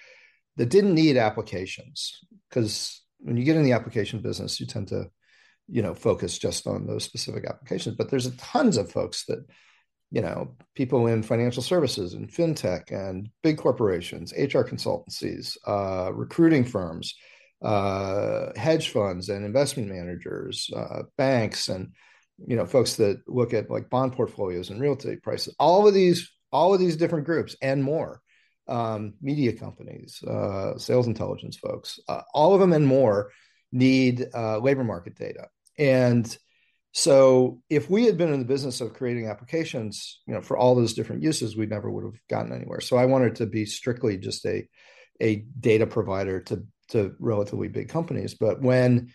that 0.57 0.69
didn't 0.69 0.95
need 0.95 1.17
applications. 1.17 2.19
Because 2.49 3.01
when 3.19 3.37
you 3.37 3.43
get 3.43 3.55
in 3.55 3.63
the 3.63 3.71
application 3.73 4.19
business, 4.19 4.59
you 4.59 4.65
tend 4.65 4.89
to, 4.89 5.09
you 5.71 5.81
know, 5.81 5.93
focus 5.93 6.37
just 6.37 6.67
on 6.67 6.87
those 6.87 7.03
specific 7.03 7.45
applications. 7.45 7.95
But 7.95 8.09
there's 8.09 8.33
tons 8.37 8.77
of 8.77 8.91
folks 8.91 9.25
that, 9.25 9.45
you 10.11 10.21
know, 10.21 10.55
people 10.75 11.07
in 11.07 11.23
financial 11.23 11.61
services 11.61 12.13
and 12.13 12.31
fintech 12.31 12.91
and 12.91 13.29
big 13.43 13.57
corporations, 13.57 14.33
HR 14.33 14.61
consultancies, 14.61 15.57
uh, 15.67 16.11
recruiting 16.13 16.65
firms 16.65 17.13
uh, 17.61 18.51
hedge 18.55 18.89
funds 18.89 19.29
and 19.29 19.45
investment 19.45 19.89
managers, 19.89 20.69
uh, 20.75 21.03
banks, 21.17 21.69
and 21.69 21.93
you 22.47 22.55
know 22.55 22.65
folks 22.65 22.95
that 22.95 23.21
look 23.27 23.53
at 23.53 23.69
like 23.69 23.89
bond 23.89 24.13
portfolios 24.13 24.69
and 24.69 24.79
real 24.79 24.95
estate 24.95 25.21
prices. 25.21 25.55
All 25.59 25.87
of 25.87 25.93
these, 25.93 26.31
all 26.51 26.73
of 26.73 26.79
these 26.79 26.95
different 26.95 27.25
groups 27.25 27.55
and 27.61 27.83
more, 27.83 28.21
um, 28.67 29.13
media 29.21 29.53
companies, 29.53 30.23
uh, 30.23 30.77
sales 30.77 31.07
intelligence 31.07 31.57
folks, 31.57 31.99
uh, 32.07 32.21
all 32.33 32.53
of 32.53 32.59
them 32.61 32.73
and 32.73 32.87
more 32.87 33.31
need 33.71 34.27
uh, 34.33 34.57
labor 34.59 34.83
market 34.83 35.15
data. 35.15 35.47
And 35.79 36.37
so, 36.91 37.61
if 37.69 37.89
we 37.89 38.05
had 38.05 38.17
been 38.17 38.33
in 38.33 38.39
the 38.39 38.45
business 38.45 38.81
of 38.81 38.93
creating 38.93 39.27
applications, 39.27 40.21
you 40.27 40.33
know, 40.33 40.41
for 40.41 40.57
all 40.57 40.75
those 40.75 40.93
different 40.93 41.23
uses, 41.23 41.55
we 41.55 41.65
never 41.65 41.89
would 41.89 42.03
have 42.03 42.19
gotten 42.29 42.51
anywhere. 42.51 42.81
So, 42.81 42.97
I 42.97 43.05
wanted 43.05 43.35
to 43.35 43.45
be 43.45 43.65
strictly 43.65 44.17
just 44.17 44.45
a 44.45 44.67
a 45.21 45.37
data 45.59 45.87
provider 45.87 46.41
to 46.41 46.65
to 46.89 47.15
relatively 47.19 47.67
big 47.69 47.89
companies. 47.89 48.35
But 48.35 48.61
when 48.61 49.13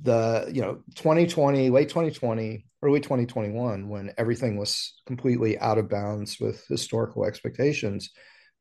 the 0.00 0.50
you 0.52 0.62
know 0.62 0.82
2020 0.94 1.70
late 1.70 1.88
2020 1.88 2.64
early 2.82 3.00
2021 3.00 3.88
when 3.88 4.12
everything 4.16 4.56
was 4.56 4.94
completely 5.06 5.58
out 5.58 5.78
of 5.78 5.88
bounds 5.88 6.38
with 6.38 6.64
historical 6.68 7.24
expectations 7.24 8.10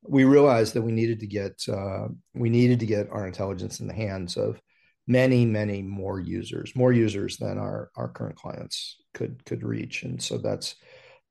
we 0.01 0.24
realized 0.24 0.74
that 0.74 0.82
we 0.82 0.92
needed 0.92 1.20
to 1.20 1.27
get 1.27 1.62
uh, 1.72 2.08
we 2.34 2.50
needed 2.50 2.80
to 2.80 2.86
get 2.86 3.10
our 3.12 3.27
intelligence 3.27 3.80
in 3.80 3.88
the 3.88 3.94
hands 3.94 4.36
of 4.36 4.60
many 5.07 5.45
many 5.45 5.81
more 5.81 6.19
users 6.19 6.75
more 6.75 6.91
users 6.91 7.37
than 7.37 7.57
our 7.57 7.89
our 7.95 8.09
current 8.09 8.35
clients 8.35 8.97
could 9.17 9.43
could 9.45 9.63
reach. 9.63 10.03
And 10.03 10.21
so 10.21 10.37
that's 10.37 10.75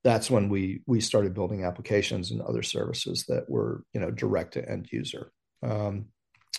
that's 0.03 0.31
when 0.31 0.49
we 0.49 0.83
we 0.87 1.01
started 1.01 1.35
building 1.35 1.65
applications 1.65 2.31
and 2.31 2.41
other 2.43 2.63
services 2.63 3.25
that 3.29 3.49
were 3.49 3.83
you 3.93 4.01
know 4.01 4.11
direct 4.11 4.55
to 4.55 4.69
end 4.69 4.89
user. 4.91 5.31
Um, 5.63 6.07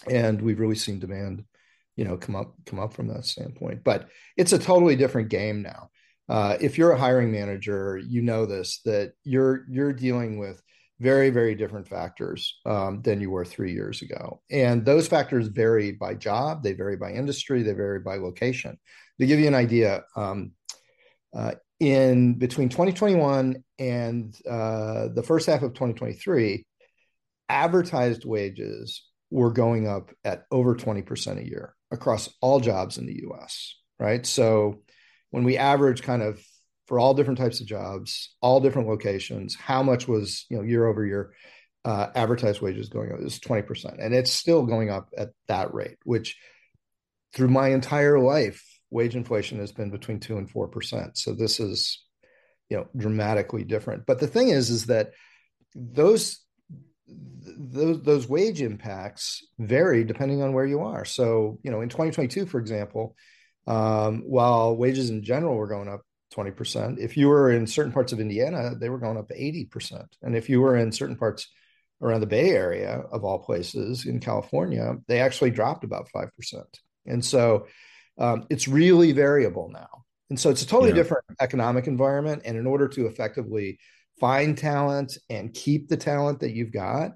and 0.10 0.42
we've 0.42 0.60
really 0.60 0.76
seen 0.76 1.00
demand 1.00 1.44
you 1.96 2.06
know 2.06 2.18
come 2.18 2.36
up 2.36 2.56
come 2.66 2.80
up 2.80 2.94
from 2.94 3.08
that 3.08 3.26
standpoint. 3.26 3.84
But 3.84 4.10
it's 4.38 4.54
a 4.54 4.60
totally 4.60 4.96
different 4.96 5.30
game 5.30 5.62
now. 5.62 5.90
Uh, 6.30 6.58
if 6.60 6.78
you're 6.78 6.92
a 6.92 7.00
hiring 7.00 7.32
manager 7.32 7.98
you 7.98 8.22
know 8.22 8.46
this 8.46 8.82
that 8.86 9.14
you're 9.24 9.66
you're 9.70 9.94
dealing 9.94 10.38
with 10.38 10.62
very 11.00 11.30
very 11.30 11.56
different 11.56 11.88
factors 11.88 12.60
um, 12.66 13.02
than 13.02 13.22
you 13.22 13.30
were 13.30 13.46
three 13.46 13.72
years 13.72 14.02
ago 14.02 14.42
and 14.50 14.86
those 14.86 15.08
factors 15.08 15.48
vary 15.48 15.92
by 15.92 16.14
job 16.14 16.64
they 16.64 16.74
vary 16.74 16.98
by 16.98 17.12
industry 17.12 17.62
they 17.62 17.74
vary 17.74 18.00
by 18.00 18.16
location 18.16 18.78
to 19.20 19.26
give 19.26 19.40
you 19.40 19.48
an 19.48 19.56
idea 19.56 20.04
um, 20.16 20.52
uh, 21.36 21.52
in 21.80 22.34
between 22.34 22.70
2021 22.70 23.64
and 23.80 24.36
uh, 24.50 25.08
the 25.10 25.24
first 25.24 25.48
half 25.48 25.62
of 25.62 25.74
2023 25.74 26.66
advertised 27.50 28.26
wages 28.26 29.04
were 29.30 29.52
going 29.52 29.88
up 29.88 30.12
at 30.24 30.46
over 30.52 30.76
20% 30.76 31.38
a 31.38 31.48
year 31.48 31.76
across 31.92 32.30
all 32.42 32.60
jobs 32.60 32.98
in 32.98 33.06
the 33.06 33.24
US, 33.30 33.76
right? 34.00 34.26
So 34.26 34.82
when 35.32 35.44
we 35.44 35.58
average 35.58 36.02
kind 36.02 36.22
of 36.22 36.42
for 36.88 37.00
all 37.00 37.14
different 37.14 37.38
types 37.38 37.60
of 37.60 37.68
jobs, 37.68 38.36
all 38.42 38.60
different 38.60 38.88
locations, 38.88 39.56
how 39.56 39.84
much 39.84 40.08
was, 40.08 40.46
you 40.50 40.58
know, 40.58 40.64
year 40.64 40.88
over 40.88 41.06
year 41.06 41.34
uh, 41.86 42.08
advertised 42.16 42.62
wages 42.62 42.90
going 42.90 43.12
up? 43.12 43.20
It 43.20 43.24
was 43.24 43.40
20%. 43.40 44.04
And 44.04 44.16
it's 44.16 44.32
still 44.32 44.66
going 44.66 44.90
up 44.90 45.10
at 45.18 45.30
that 45.48 45.74
rate, 45.74 45.98
which 46.04 46.38
through 47.34 47.50
my 47.50 47.70
entire 47.70 48.20
life, 48.20 48.64
wage 48.90 49.16
inflation 49.16 49.60
has 49.60 49.74
been 49.74 49.92
between 49.92 50.20
two 50.20 50.38
and 50.38 50.50
4%. 50.50 51.18
So 51.18 51.34
this 51.34 51.60
is, 51.60 52.04
you 52.70 52.78
know, 52.78 52.88
dramatically 52.96 53.66
different. 53.66 54.06
But 54.06 54.20
the 54.20 54.28
thing 54.28 54.50
is, 54.50 54.70
is 54.70 54.86
that 54.86 55.12
those 55.76 56.40
those 57.10 58.02
those 58.04 58.28
wage 58.28 58.62
impacts 58.62 59.46
vary 59.58 60.04
depending 60.04 60.42
on 60.42 60.54
where 60.54 60.66
you 60.66 60.82
are. 60.82 61.06
So, 61.06 61.60
you 61.64 61.72
know, 61.72 61.82
in 61.82 61.90
2022, 61.90 62.46
for 62.46 62.60
example, 62.60 63.16
um, 63.66 64.24
while 64.26 64.76
wages 64.76 65.10
in 65.10 65.24
general 65.24 65.56
were 65.56 65.68
going 65.68 65.88
up 65.88 66.02
20%, 66.36 67.00
if 67.00 67.18
you 67.18 67.28
were 67.28 67.52
in 67.52 67.68
certain 67.68 67.92
parts 67.92 68.14
of 68.14 68.20
Indiana, 68.20 68.76
they 68.76 68.90
were 68.90 69.00
going 69.00 69.18
up 69.18 69.30
80%. 69.30 70.06
And 70.22 70.36
if 70.36 70.50
you 70.50 70.62
were 70.62 70.76
in 70.76 70.92
certain 70.92 71.16
parts 71.16 71.50
around 72.02 72.22
the 72.22 72.28
Bay 72.28 72.52
Area, 72.52 73.04
of 73.12 73.24
all 73.24 73.40
places 73.40 74.06
in 74.06 74.20
California, 74.20 74.96
they 75.08 75.20
actually 75.20 75.52
dropped 75.52 75.84
about 75.84 76.10
5%. 76.14 76.30
And 77.06 77.24
so 77.24 77.68
um, 78.18 78.46
it's 78.50 78.68
really 78.68 79.14
variable 79.14 79.70
now. 79.72 80.04
And 80.30 80.40
so 80.40 80.50
it's 80.50 80.62
a 80.62 80.68
totally 80.68 80.90
yeah. 80.90 80.96
different 80.96 81.26
economic 81.40 81.88
environment. 81.88 82.42
And 82.46 82.58
in 82.58 82.68
order 82.68 82.88
to 82.90 83.08
effectively 83.08 83.80
find 84.20 84.58
talent 84.58 85.18
and 85.30 85.54
keep 85.54 85.88
the 85.88 85.98
talent 85.98 86.42
that 86.42 86.52
you've 86.52 86.74
got, 86.74 87.12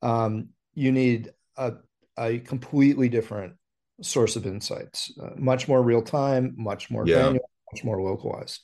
um, 0.00 0.50
you 0.74 0.92
need 0.92 1.30
a, 1.56 1.72
a 2.16 2.38
completely 2.38 3.08
different 3.08 3.54
source 4.00 4.36
of 4.36 4.46
insights, 4.46 5.12
uh, 5.22 5.30
much 5.36 5.68
more 5.68 5.82
real 5.82 6.02
time, 6.02 6.54
much 6.56 6.90
more 6.90 7.06
yeah. 7.06 7.32
Much 7.72 7.84
more 7.84 8.02
localized. 8.02 8.60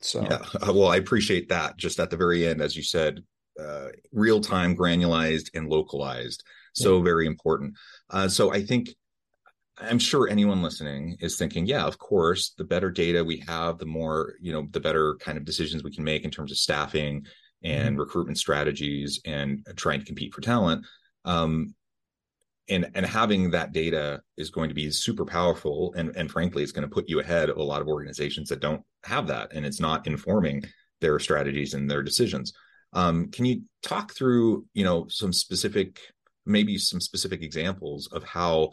So, 0.00 0.22
yeah, 0.22 0.44
uh, 0.66 0.72
well, 0.72 0.88
I 0.88 0.96
appreciate 0.96 1.48
that. 1.48 1.76
Just 1.76 1.98
at 1.98 2.10
the 2.10 2.16
very 2.16 2.46
end, 2.46 2.60
as 2.60 2.76
you 2.76 2.82
said, 2.82 3.22
uh, 3.58 3.88
real 4.12 4.40
time, 4.40 4.76
granularized, 4.76 5.50
and 5.54 5.68
localized. 5.68 6.44
So 6.74 6.98
yeah. 6.98 7.04
very 7.04 7.26
important. 7.26 7.74
Uh, 8.10 8.28
so 8.28 8.52
I 8.52 8.62
think 8.62 8.90
I'm 9.80 9.98
sure 9.98 10.28
anyone 10.28 10.62
listening 10.62 11.16
is 11.20 11.36
thinking, 11.36 11.66
yeah, 11.66 11.84
of 11.84 11.98
course, 11.98 12.54
the 12.56 12.64
better 12.64 12.90
data 12.90 13.24
we 13.24 13.42
have, 13.46 13.78
the 13.78 13.86
more, 13.86 14.34
you 14.40 14.52
know, 14.52 14.66
the 14.70 14.80
better 14.80 15.16
kind 15.16 15.38
of 15.38 15.44
decisions 15.44 15.82
we 15.82 15.94
can 15.94 16.04
make 16.04 16.24
in 16.24 16.30
terms 16.30 16.52
of 16.52 16.58
staffing 16.58 17.26
and 17.62 17.90
mm-hmm. 17.90 18.00
recruitment 18.00 18.38
strategies 18.38 19.20
and 19.24 19.66
trying 19.76 20.00
to 20.00 20.06
compete 20.06 20.34
for 20.34 20.40
talent. 20.40 20.84
Um, 21.24 21.74
and 22.68 22.90
and 22.94 23.06
having 23.06 23.50
that 23.50 23.72
data 23.72 24.20
is 24.36 24.50
going 24.50 24.68
to 24.68 24.74
be 24.74 24.90
super 24.90 25.24
powerful 25.24 25.94
and 25.96 26.14
and 26.16 26.30
frankly 26.30 26.62
it's 26.62 26.72
going 26.72 26.88
to 26.88 26.94
put 26.94 27.08
you 27.08 27.20
ahead 27.20 27.48
of 27.48 27.56
a 27.56 27.62
lot 27.62 27.80
of 27.80 27.88
organizations 27.88 28.48
that 28.48 28.60
don't 28.60 28.82
have 29.04 29.26
that 29.26 29.52
and 29.52 29.64
it's 29.64 29.80
not 29.80 30.06
informing 30.06 30.62
their 31.00 31.18
strategies 31.18 31.74
and 31.74 31.90
their 31.90 32.02
decisions. 32.02 32.52
Um, 32.92 33.30
can 33.30 33.44
you 33.44 33.62
talk 33.82 34.14
through 34.14 34.66
you 34.74 34.84
know 34.84 35.06
some 35.08 35.32
specific 35.32 36.00
maybe 36.46 36.78
some 36.78 37.00
specific 37.00 37.42
examples 37.42 38.08
of 38.08 38.24
how 38.24 38.70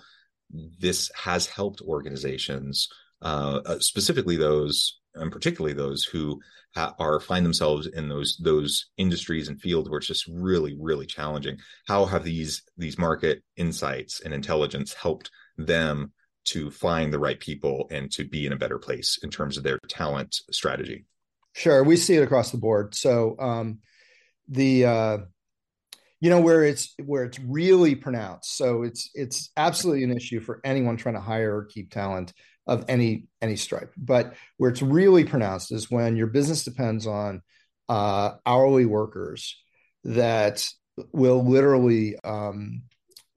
this 0.79 1.11
has 1.15 1.47
helped 1.47 1.81
organizations, 1.81 2.87
uh, 3.21 3.59
uh, 3.65 3.79
specifically 3.79 4.37
those, 4.37 4.99
and 5.15 5.31
particularly 5.31 5.73
those 5.73 6.03
who 6.03 6.39
are 6.75 7.19
find 7.19 7.45
themselves 7.45 7.87
in 7.87 8.09
those 8.09 8.37
those 8.41 8.87
industries 8.97 9.47
and 9.47 9.61
fields 9.61 9.89
where 9.89 9.97
it's 9.97 10.07
just 10.07 10.27
really, 10.27 10.75
really 10.79 11.05
challenging. 11.05 11.57
How 11.87 12.05
have 12.05 12.23
these 12.23 12.63
these 12.77 12.97
market 12.97 13.43
insights 13.55 14.21
and 14.21 14.33
intelligence 14.33 14.93
helped 14.93 15.31
them 15.57 16.11
to 16.45 16.69
find 16.69 17.11
the 17.11 17.19
right 17.19 17.39
people 17.39 17.87
and 17.91 18.11
to 18.11 18.23
be 18.23 18.45
in 18.45 18.53
a 18.53 18.57
better 18.57 18.77
place 18.77 19.17
in 19.23 19.29
terms 19.29 19.57
of 19.57 19.63
their 19.63 19.79
talent 19.87 20.35
strategy? 20.51 21.05
Sure, 21.53 21.83
we 21.83 21.95
see 21.95 22.15
it 22.15 22.23
across 22.23 22.51
the 22.51 22.57
board. 22.57 22.93
So 22.93 23.35
um, 23.39 23.79
the 24.49 24.85
uh, 24.85 25.17
you 26.19 26.29
know 26.29 26.41
where 26.41 26.63
it's 26.63 26.93
where 27.03 27.23
it's 27.23 27.39
really 27.39 27.93
pronounced 27.93 28.57
so 28.57 28.83
it's 28.83 29.11
it's 29.13 29.51
absolutely 29.57 30.03
an 30.03 30.15
issue 30.15 30.39
for 30.39 30.59
anyone 30.63 30.97
trying 30.97 31.15
to 31.15 31.21
hire 31.21 31.55
or 31.57 31.65
keep 31.65 31.91
talent 31.91 32.33
of 32.67 32.85
any 32.87 33.27
any 33.41 33.55
stripe. 33.55 33.93
But 33.97 34.35
where 34.57 34.71
it's 34.71 34.81
really 34.81 35.23
pronounced 35.23 35.71
is 35.71 35.91
when 35.91 36.15
your 36.15 36.27
business 36.27 36.63
depends 36.63 37.07
on 37.07 37.41
uh, 37.89 38.31
hourly 38.45 38.85
workers 38.85 39.61
that 40.03 40.67
will 41.11 41.43
literally 41.43 42.17
um, 42.23 42.83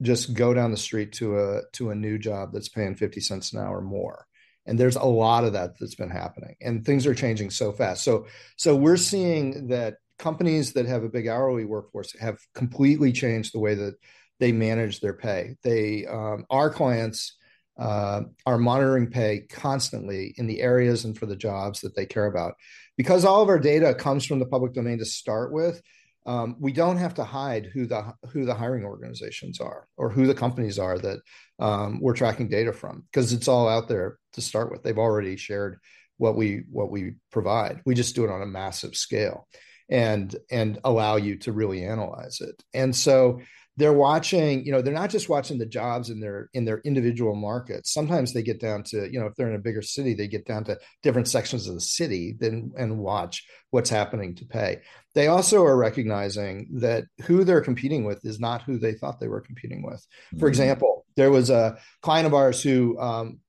just 0.01 0.33
go 0.33 0.53
down 0.53 0.71
the 0.71 0.77
street 0.77 1.13
to 1.13 1.39
a 1.39 1.61
to 1.73 1.91
a 1.91 1.95
new 1.95 2.17
job 2.17 2.51
that's 2.53 2.69
paying 2.69 2.95
50 2.95 3.19
cents 3.21 3.53
an 3.53 3.59
hour 3.59 3.81
more. 3.81 4.25
And 4.65 4.79
there's 4.79 4.95
a 4.95 5.03
lot 5.03 5.45
of 5.45 5.53
that 5.53 5.79
that's 5.79 5.95
been 5.95 6.11
happening 6.11 6.55
and 6.61 6.85
things 6.85 7.07
are 7.07 7.15
changing 7.15 7.49
so 7.49 7.71
fast. 7.71 8.03
So 8.03 8.27
so 8.55 8.75
we're 8.75 8.97
seeing 8.97 9.67
that 9.67 9.95
companies 10.17 10.73
that 10.73 10.85
have 10.85 11.03
a 11.03 11.09
big 11.09 11.27
hourly 11.27 11.65
workforce 11.65 12.17
have 12.19 12.37
completely 12.53 13.11
changed 13.11 13.53
the 13.53 13.59
way 13.59 13.73
that 13.75 13.95
they 14.39 14.51
manage 14.51 14.99
their 14.99 15.13
pay. 15.13 15.55
They 15.63 16.05
um, 16.05 16.45
our 16.49 16.69
clients 16.69 17.35
uh, 17.79 18.21
are 18.45 18.57
monitoring 18.57 19.07
pay 19.07 19.45
constantly 19.49 20.33
in 20.37 20.47
the 20.47 20.61
areas 20.61 21.05
and 21.05 21.17
for 21.17 21.25
the 21.25 21.35
jobs 21.35 21.81
that 21.81 21.95
they 21.95 22.05
care 22.05 22.25
about 22.25 22.53
because 22.97 23.23
all 23.23 23.41
of 23.41 23.49
our 23.49 23.59
data 23.59 23.95
comes 23.95 24.25
from 24.25 24.39
the 24.39 24.45
public 24.45 24.73
domain 24.73 24.99
to 24.99 25.05
start 25.05 25.51
with 25.53 25.81
um, 26.25 26.55
we 26.59 26.71
don't 26.71 26.97
have 26.97 27.15
to 27.15 27.23
hide 27.23 27.65
who 27.73 27.87
the 27.87 28.13
who 28.31 28.45
the 28.45 28.53
hiring 28.53 28.83
organizations 28.83 29.59
are 29.59 29.87
or 29.97 30.09
who 30.09 30.27
the 30.27 30.35
companies 30.35 30.77
are 30.77 30.99
that 30.99 31.19
um, 31.59 31.99
we're 32.01 32.13
tracking 32.13 32.49
data 32.49 32.73
from 32.73 33.03
because 33.11 33.33
it's 33.33 33.47
all 33.47 33.67
out 33.67 33.87
there 33.87 34.19
to 34.33 34.41
start 34.41 34.71
with. 34.71 34.83
They've 34.83 34.97
already 34.97 35.37
shared 35.37 35.79
what 36.17 36.35
we 36.35 36.65
what 36.71 36.91
we 36.91 37.13
provide. 37.31 37.81
We 37.85 37.95
just 37.95 38.15
do 38.15 38.25
it 38.25 38.31
on 38.31 38.41
a 38.41 38.45
massive 38.45 38.95
scale 38.95 39.47
and 39.89 40.35
and 40.51 40.79
allow 40.83 41.15
you 41.15 41.37
to 41.37 41.51
really 41.51 41.83
analyze 41.83 42.41
it. 42.41 42.61
And 42.73 42.95
so 42.95 43.41
they're 43.79 43.93
watching 43.93 44.65
you 44.65 44.73
know 44.73 44.81
they're 44.81 44.93
not 44.93 45.09
just 45.09 45.29
watching 45.29 45.57
the 45.57 45.65
jobs 45.65 46.09
in 46.09 46.19
their 46.19 46.49
in 46.53 46.65
their 46.65 46.79
individual 46.79 47.33
markets. 47.33 47.93
Sometimes 47.93 48.33
they 48.33 48.43
get 48.43 48.59
down 48.59 48.83
to 48.83 49.09
you 49.09 49.17
know 49.17 49.27
if 49.27 49.35
they're 49.35 49.49
in 49.49 49.55
a 49.55 49.59
bigger 49.59 49.81
city 49.81 50.13
they 50.13 50.27
get 50.27 50.45
down 50.45 50.65
to 50.65 50.77
different 51.01 51.29
sections 51.29 51.65
of 51.65 51.75
the 51.75 51.81
city 51.81 52.35
then 52.37 52.73
and 52.77 52.99
watch 52.99 53.47
what's 53.69 53.89
happening 53.89 54.35
to 54.35 54.45
pay. 54.45 54.81
They 55.15 55.27
also 55.27 55.63
are 55.63 55.77
recognizing 55.77 56.67
that 56.81 57.05
who 57.21 57.45
they're 57.45 57.61
competing 57.61 58.03
with 58.03 58.25
is 58.25 58.37
not 58.37 58.63
who 58.63 58.77
they 58.77 58.93
thought 58.93 59.21
they 59.21 59.29
were 59.29 59.41
competing 59.41 59.81
with. 59.81 60.01
Mm-hmm. 60.01 60.39
for 60.39 60.49
example 60.49 61.05
there 61.15 61.31
was 61.31 61.49
a 61.49 61.77
client 62.01 62.27
of 62.27 62.33
ours 62.33 62.61
who 62.61 62.99
um, 62.99 63.39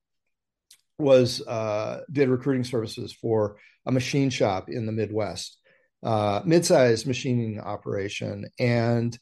was 0.97 1.45
uh, 1.45 2.01
did 2.09 2.29
recruiting 2.29 2.63
services 2.63 3.11
for 3.11 3.57
a 3.85 3.91
machine 3.91 4.29
shop 4.29 4.69
in 4.69 4.85
the 4.85 4.91
midwest 4.93 5.57
uh, 6.03 6.41
mid-sized 6.45 7.05
machining 7.05 7.59
operation. 7.59 8.45
And 8.59 9.17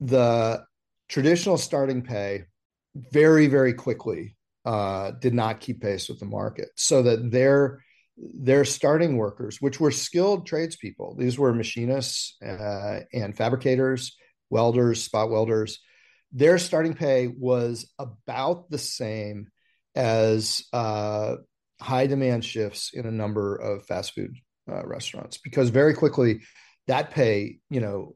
the 0.00 0.64
traditional 1.08 1.58
starting 1.58 2.02
pay 2.02 2.44
very 3.12 3.46
very 3.46 3.72
quickly 3.72 4.36
uh, 4.64 5.12
did 5.12 5.34
not 5.34 5.60
keep 5.60 5.80
pace 5.80 6.08
with 6.08 6.18
the 6.18 6.26
market 6.26 6.68
so 6.76 7.02
that 7.02 7.30
their 7.30 7.82
their 8.16 8.64
starting 8.64 9.16
workers 9.16 9.60
which 9.60 9.78
were 9.78 9.90
skilled 9.90 10.46
tradespeople 10.46 11.14
these 11.16 11.38
were 11.38 11.54
machinists 11.54 12.36
uh, 12.44 13.00
and 13.12 13.36
fabricators 13.36 14.16
welders 14.50 15.02
spot 15.02 15.30
welders 15.30 15.78
their 16.32 16.58
starting 16.58 16.94
pay 16.94 17.28
was 17.28 17.90
about 17.98 18.68
the 18.70 18.78
same 18.78 19.48
as 19.94 20.64
uh, 20.72 21.36
high 21.80 22.06
demand 22.06 22.44
shifts 22.44 22.90
in 22.92 23.06
a 23.06 23.10
number 23.10 23.56
of 23.56 23.86
fast 23.86 24.12
food 24.12 24.34
uh, 24.70 24.84
restaurants 24.86 25.38
because 25.38 25.70
very 25.70 25.94
quickly 25.94 26.40
that 26.86 27.10
pay 27.10 27.58
you 27.70 27.80
know 27.80 28.14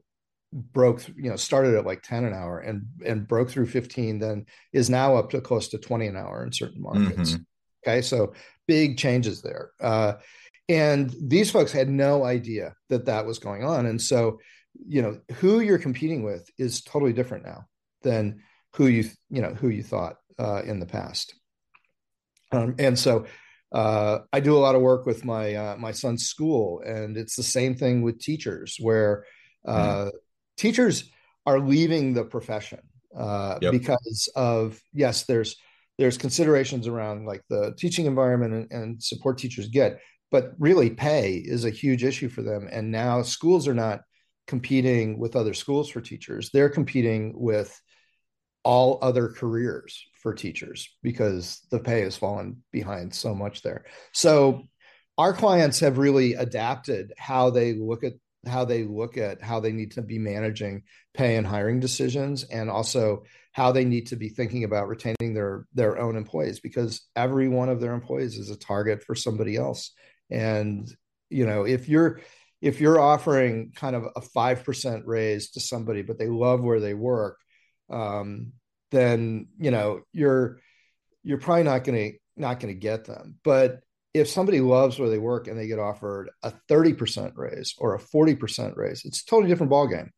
broke 0.53 1.07
you 1.15 1.29
know 1.29 1.35
started 1.35 1.75
at 1.75 1.85
like 1.85 2.03
10 2.03 2.25
an 2.25 2.33
hour 2.33 2.59
and 2.59 2.83
and 3.03 3.27
broke 3.27 3.49
through 3.49 3.65
15 3.65 4.19
then 4.19 4.45
is 4.71 4.89
now 4.89 5.15
up 5.15 5.31
to 5.31 5.41
close 5.41 5.67
to 5.69 5.79
20 5.79 6.07
an 6.07 6.15
hour 6.15 6.43
in 6.45 6.51
certain 6.51 6.81
markets. 6.81 7.31
Mm-hmm. 7.31 7.41
okay 7.89 8.01
so 8.01 8.33
big 8.67 8.97
changes 8.97 9.41
there. 9.41 9.71
Uh, 9.81 10.13
and 10.69 11.13
these 11.21 11.51
folks 11.51 11.71
had 11.71 11.89
no 11.89 12.23
idea 12.23 12.75
that 12.89 13.05
that 13.05 13.25
was 13.25 13.39
going 13.39 13.63
on. 13.63 13.85
And 13.85 14.01
so 14.01 14.39
you 14.87 15.01
know 15.01 15.19
who 15.35 15.59
you're 15.59 15.77
competing 15.77 16.23
with 16.23 16.49
is 16.57 16.81
totally 16.81 17.13
different 17.13 17.45
now 17.45 17.65
than 18.01 18.41
who 18.75 18.87
you 18.87 19.09
you 19.29 19.41
know 19.41 19.53
who 19.53 19.69
you 19.69 19.83
thought 19.83 20.17
uh, 20.39 20.61
in 20.63 20.79
the 20.79 20.85
past. 20.85 21.35
Um, 22.51 22.75
and 22.79 22.97
so 22.97 23.25
uh, 23.71 24.19
I 24.31 24.39
do 24.39 24.55
a 24.55 24.59
lot 24.59 24.75
of 24.75 24.81
work 24.81 25.05
with 25.05 25.25
my 25.25 25.55
uh, 25.55 25.75
my 25.77 25.91
son's 25.91 26.25
school, 26.25 26.81
and 26.85 27.17
it's 27.17 27.35
the 27.35 27.43
same 27.43 27.75
thing 27.75 28.01
with 28.01 28.19
teachers, 28.19 28.77
where 28.79 29.25
uh, 29.67 30.05
mm 30.05 30.11
teachers 30.57 31.09
are 31.45 31.59
leaving 31.59 32.13
the 32.13 32.23
profession 32.23 32.79
uh, 33.17 33.59
yep. 33.61 33.71
because 33.71 34.29
of 34.35 34.81
yes, 34.93 35.23
there's 35.25 35.55
there's 35.97 36.17
considerations 36.17 36.87
around 36.87 37.25
like 37.25 37.43
the 37.49 37.73
teaching 37.77 38.05
environment 38.05 38.53
and, 38.53 38.71
and 38.71 39.03
support 39.03 39.37
teachers 39.37 39.67
get, 39.67 39.99
but 40.31 40.53
really 40.57 40.89
pay 40.89 41.35
is 41.35 41.65
a 41.65 41.69
huge 41.69 42.03
issue 42.03 42.29
for 42.29 42.41
them. 42.41 42.67
And 42.71 42.91
now 42.91 43.21
schools 43.21 43.67
are 43.67 43.75
not 43.75 44.01
competing 44.47 45.19
with 45.19 45.35
other 45.35 45.53
schools 45.53 45.89
for 45.89 46.01
teachers; 46.01 46.49
they're 46.51 46.69
competing 46.69 47.33
with 47.35 47.79
all 48.63 48.97
other 49.01 49.27
careers 49.27 50.05
for 50.21 50.33
teachers 50.33 50.89
because 51.03 51.59
the 51.69 51.79
pay 51.79 52.01
has 52.01 52.15
fallen 52.15 52.63
behind 52.71 53.13
so 53.13 53.35
much 53.35 53.61
there. 53.61 53.85
So 54.13 54.63
our 55.17 55.33
clients 55.33 55.81
have 55.81 55.97
really 55.97 56.33
adapted 56.33 57.13
how 57.17 57.49
they 57.49 57.73
look 57.73 58.03
at 58.03 58.13
how 58.45 58.65
they 58.65 58.83
look 58.83 59.17
at 59.17 59.41
how 59.41 59.59
they 59.59 59.71
need 59.71 59.91
to 59.91 60.01
be 60.01 60.19
managing 60.19 60.83
pay 61.13 61.35
and 61.35 61.47
hiring 61.47 61.79
decisions 61.79 62.43
and 62.43 62.69
also 62.69 63.23
how 63.51 63.71
they 63.71 63.85
need 63.85 64.07
to 64.07 64.15
be 64.15 64.29
thinking 64.29 64.63
about 64.63 64.87
retaining 64.87 65.33
their 65.33 65.65
their 65.73 65.99
own 65.99 66.15
employees 66.15 66.59
because 66.59 67.01
every 67.15 67.47
one 67.47 67.69
of 67.69 67.79
their 67.79 67.93
employees 67.93 68.37
is 68.37 68.49
a 68.49 68.57
target 68.57 69.03
for 69.03 69.15
somebody 69.15 69.55
else. 69.55 69.91
And 70.29 70.89
you 71.29 71.45
know 71.45 71.65
if 71.65 71.87
you're 71.87 72.19
if 72.61 72.79
you're 72.79 72.99
offering 72.99 73.73
kind 73.75 73.95
of 73.95 74.05
a 74.15 74.21
5% 74.21 75.01
raise 75.05 75.51
to 75.51 75.59
somebody 75.59 76.01
but 76.01 76.17
they 76.17 76.27
love 76.27 76.63
where 76.63 76.79
they 76.79 76.93
work 76.93 77.39
um, 77.89 78.53
then 78.91 79.47
you 79.57 79.71
know 79.71 80.01
you're 80.13 80.59
you're 81.23 81.39
probably 81.39 81.63
not 81.63 81.83
going 81.83 82.11
to 82.11 82.17
not 82.35 82.59
going 82.59 82.73
to 82.73 82.79
get 82.79 83.05
them. 83.05 83.35
But 83.43 83.81
if 84.13 84.29
somebody 84.29 84.61
loves 84.61 84.99
where 84.99 85.09
they 85.09 85.17
work 85.17 85.47
and 85.47 85.57
they 85.57 85.67
get 85.67 85.79
offered 85.79 86.29
a 86.43 86.53
30% 86.69 87.33
raise 87.35 87.75
or 87.77 87.95
a 87.95 87.99
40% 87.99 88.75
raise, 88.77 89.05
it's 89.05 89.21
a 89.21 89.25
totally 89.25 89.49
different 89.49 89.71
ballgame. 89.71 90.09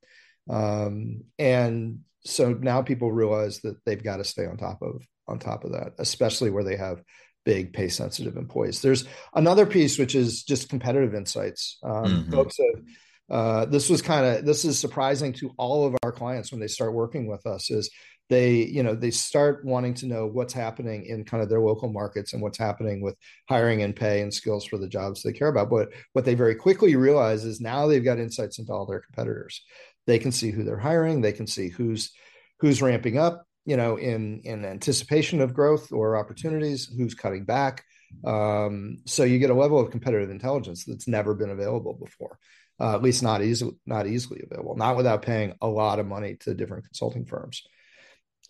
Um, 0.49 1.23
and 1.39 1.99
so 2.25 2.53
now 2.53 2.81
people 2.81 3.11
realize 3.11 3.59
that 3.61 3.83
they've 3.85 4.03
got 4.03 4.17
to 4.17 4.23
stay 4.23 4.45
on 4.45 4.57
top 4.57 4.81
of 4.81 5.05
on 5.27 5.39
top 5.39 5.63
of 5.63 5.71
that, 5.71 5.93
especially 5.97 6.51
where 6.51 6.63
they 6.63 6.75
have 6.75 7.01
big 7.45 7.73
pay 7.73 7.87
sensitive 7.87 8.37
employees. 8.37 8.81
There's 8.81 9.05
another 9.33 9.65
piece 9.65 9.97
which 9.97 10.13
is 10.13 10.43
just 10.43 10.69
competitive 10.69 11.15
insights. 11.15 11.77
Um, 11.83 12.05
mm-hmm. 12.05 12.31
Folks 12.31 12.57
have 12.57 12.83
uh, 13.29 13.65
this 13.65 13.89
was 13.89 14.01
kind 14.01 14.25
of 14.25 14.45
this 14.45 14.65
is 14.65 14.77
surprising 14.77 15.33
to 15.33 15.51
all 15.57 15.85
of 15.85 15.95
our 16.03 16.11
clients 16.11 16.51
when 16.51 16.59
they 16.59 16.67
start 16.67 16.93
working 16.93 17.27
with 17.27 17.45
us 17.47 17.71
is 17.71 17.89
they 18.29 18.53
you 18.53 18.81
know 18.81 18.95
they 18.95 19.11
start 19.11 19.63
wanting 19.63 19.93
to 19.95 20.07
know 20.07 20.25
what's 20.25 20.53
happening 20.53 21.05
in 21.05 21.25
kind 21.25 21.43
of 21.43 21.49
their 21.49 21.61
local 21.61 21.91
markets 21.91 22.33
and 22.33 22.41
what's 22.41 22.57
happening 22.57 23.01
with 23.01 23.15
hiring 23.47 23.83
and 23.83 23.95
pay 23.95 24.21
and 24.21 24.33
skills 24.33 24.65
for 24.65 24.77
the 24.77 24.87
jobs 24.87 25.21
they 25.21 25.33
care 25.33 25.47
about. 25.47 25.69
But 25.69 25.89
what 26.13 26.25
they 26.25 26.33
very 26.33 26.55
quickly 26.55 26.95
realize 26.95 27.45
is 27.45 27.61
now 27.61 27.87
they've 27.87 28.03
got 28.03 28.19
insights 28.19 28.59
into 28.59 28.73
all 28.73 28.85
their 28.85 29.01
competitors. 29.01 29.61
They 30.07 30.19
can 30.19 30.31
see 30.31 30.51
who 30.51 30.63
they're 30.63 30.77
hiring. 30.77 31.21
They 31.21 31.33
can 31.33 31.47
see 31.47 31.69
who's 31.69 32.11
who's 32.59 32.81
ramping 32.81 33.17
up 33.17 33.45
you 33.65 33.77
know 33.77 33.97
in 33.97 34.41
in 34.41 34.65
anticipation 34.65 35.41
of 35.41 35.53
growth 35.53 35.91
or 35.91 36.17
opportunities 36.17 36.85
who's 36.97 37.13
cutting 37.13 37.45
back. 37.45 37.83
Um, 38.23 38.99
so 39.05 39.23
you 39.23 39.39
get 39.39 39.49
a 39.49 39.55
level 39.55 39.79
of 39.79 39.91
competitive 39.91 40.29
intelligence 40.29 40.85
that's 40.85 41.07
never 41.07 41.33
been 41.33 41.49
available 41.49 41.93
before 41.93 42.39
uh, 42.79 42.95
at 42.95 43.03
least 43.03 43.23
not 43.23 43.41
easily 43.41 43.73
not 43.85 44.07
easily 44.07 44.41
available 44.43 44.75
not 44.75 44.97
without 44.97 45.21
paying 45.21 45.53
a 45.61 45.67
lot 45.67 45.99
of 45.99 46.05
money 46.05 46.35
to 46.41 46.53
different 46.53 46.85
consulting 46.85 47.25
firms 47.25 47.63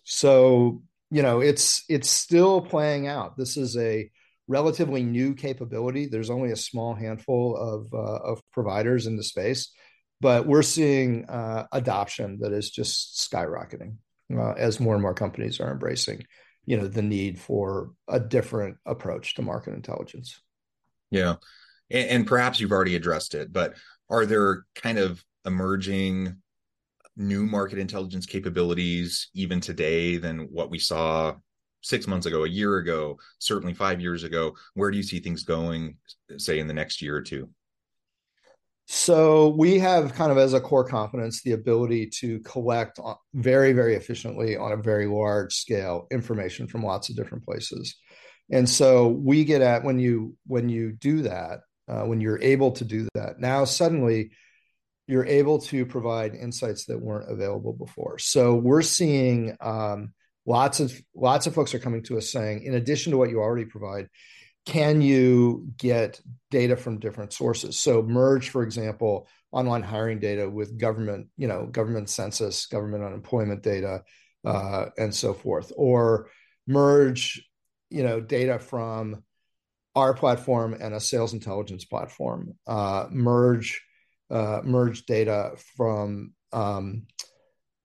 so, 0.08 0.82
you 1.10 1.22
know, 1.22 1.40
it's 1.40 1.84
it's 1.88 2.08
still 2.08 2.60
playing 2.60 3.08
out. 3.08 3.36
This 3.36 3.56
is 3.56 3.76
a 3.76 4.08
relatively 4.46 5.02
new 5.02 5.34
capability. 5.34 6.06
There's 6.06 6.30
only 6.30 6.52
a 6.52 6.56
small 6.56 6.94
handful 6.94 7.56
of 7.56 7.92
uh, 7.92 8.22
of 8.22 8.40
providers 8.52 9.08
in 9.08 9.16
the 9.16 9.24
space, 9.24 9.72
but 10.20 10.46
we're 10.46 10.62
seeing 10.62 11.24
uh, 11.24 11.66
adoption 11.72 12.38
that 12.42 12.52
is 12.52 12.70
just 12.70 13.28
skyrocketing 13.30 13.96
uh, 14.32 14.52
as 14.52 14.78
more 14.78 14.94
and 14.94 15.02
more 15.02 15.12
companies 15.12 15.58
are 15.58 15.72
embracing, 15.72 16.24
you 16.66 16.76
know, 16.76 16.86
the 16.86 17.02
need 17.02 17.40
for 17.40 17.90
a 18.06 18.20
different 18.20 18.76
approach 18.86 19.34
to 19.34 19.42
market 19.42 19.74
intelligence. 19.74 20.40
Yeah, 21.10 21.34
and, 21.90 22.08
and 22.10 22.26
perhaps 22.28 22.60
you've 22.60 22.70
already 22.70 22.94
addressed 22.94 23.34
it, 23.34 23.52
but 23.52 23.74
are 24.08 24.24
there 24.24 24.66
kind 24.76 24.98
of 24.98 25.24
emerging 25.44 26.36
new 27.16 27.46
market 27.46 27.78
intelligence 27.78 28.26
capabilities 28.26 29.28
even 29.34 29.60
today 29.60 30.16
than 30.16 30.48
what 30.50 30.70
we 30.70 30.78
saw 30.78 31.34
six 31.82 32.06
months 32.06 32.26
ago, 32.26 32.44
a 32.44 32.48
year 32.48 32.78
ago, 32.78 33.18
certainly 33.38 33.74
five 33.74 34.00
years 34.00 34.24
ago? 34.24 34.54
Where 34.74 34.90
do 34.90 34.96
you 34.96 35.02
see 35.02 35.20
things 35.20 35.44
going, 35.44 35.96
say, 36.36 36.58
in 36.58 36.66
the 36.66 36.74
next 36.74 37.00
year 37.00 37.16
or 37.16 37.22
two? 37.22 37.48
So 38.88 39.48
we 39.48 39.80
have 39.80 40.14
kind 40.14 40.30
of 40.30 40.38
as 40.38 40.54
a 40.54 40.60
core 40.60 40.84
competence 40.84 41.42
the 41.42 41.52
ability 41.52 42.06
to 42.20 42.38
collect 42.40 43.00
very, 43.34 43.72
very 43.72 43.96
efficiently 43.96 44.56
on 44.56 44.72
a 44.72 44.76
very 44.76 45.06
large 45.06 45.54
scale 45.54 46.06
information 46.12 46.68
from 46.68 46.84
lots 46.84 47.08
of 47.08 47.16
different 47.16 47.44
places. 47.44 47.96
And 48.50 48.68
so 48.68 49.08
we 49.08 49.44
get 49.44 49.60
at 49.60 49.82
when 49.82 49.98
you 49.98 50.36
when 50.46 50.68
you 50.68 50.92
do 50.92 51.22
that, 51.22 51.60
uh, 51.88 52.02
when 52.02 52.20
you're 52.20 52.40
able 52.40 52.70
to 52.72 52.84
do 52.84 53.08
that, 53.14 53.40
now 53.40 53.64
suddenly 53.64 54.30
you're 55.06 55.26
able 55.26 55.60
to 55.60 55.86
provide 55.86 56.34
insights 56.34 56.86
that 56.86 57.00
weren't 57.00 57.30
available 57.30 57.72
before. 57.72 58.18
So 58.18 58.54
we're 58.54 58.82
seeing 58.82 59.56
um, 59.60 60.12
lots 60.44 60.80
of 60.80 60.92
lots 61.14 61.46
of 61.46 61.54
folks 61.54 61.74
are 61.74 61.78
coming 61.78 62.02
to 62.04 62.18
us 62.18 62.30
saying, 62.30 62.62
in 62.62 62.74
addition 62.74 63.12
to 63.12 63.18
what 63.18 63.30
you 63.30 63.40
already 63.40 63.66
provide, 63.66 64.08
can 64.64 65.00
you 65.00 65.68
get 65.76 66.20
data 66.50 66.76
from 66.76 66.98
different 66.98 67.32
sources? 67.32 67.80
So 67.80 68.02
merge, 68.02 68.50
for 68.50 68.62
example, 68.62 69.28
online 69.52 69.82
hiring 69.82 70.18
data 70.18 70.50
with 70.50 70.76
government, 70.78 71.28
you 71.36 71.46
know, 71.46 71.66
government 71.66 72.10
census, 72.10 72.66
government 72.66 73.04
unemployment 73.04 73.62
data, 73.62 74.02
uh, 74.44 74.86
and 74.98 75.14
so 75.14 75.34
forth, 75.34 75.72
or 75.76 76.30
merge, 76.66 77.48
you 77.90 78.02
know, 78.02 78.20
data 78.20 78.58
from 78.58 79.22
our 79.94 80.14
platform 80.14 80.76
and 80.78 80.94
a 80.94 81.00
sales 81.00 81.32
intelligence 81.32 81.84
platform. 81.84 82.54
Uh, 82.66 83.06
merge 83.10 83.82
uh, 84.30 84.60
merge 84.64 85.06
data 85.06 85.52
from 85.76 86.32
um, 86.52 87.06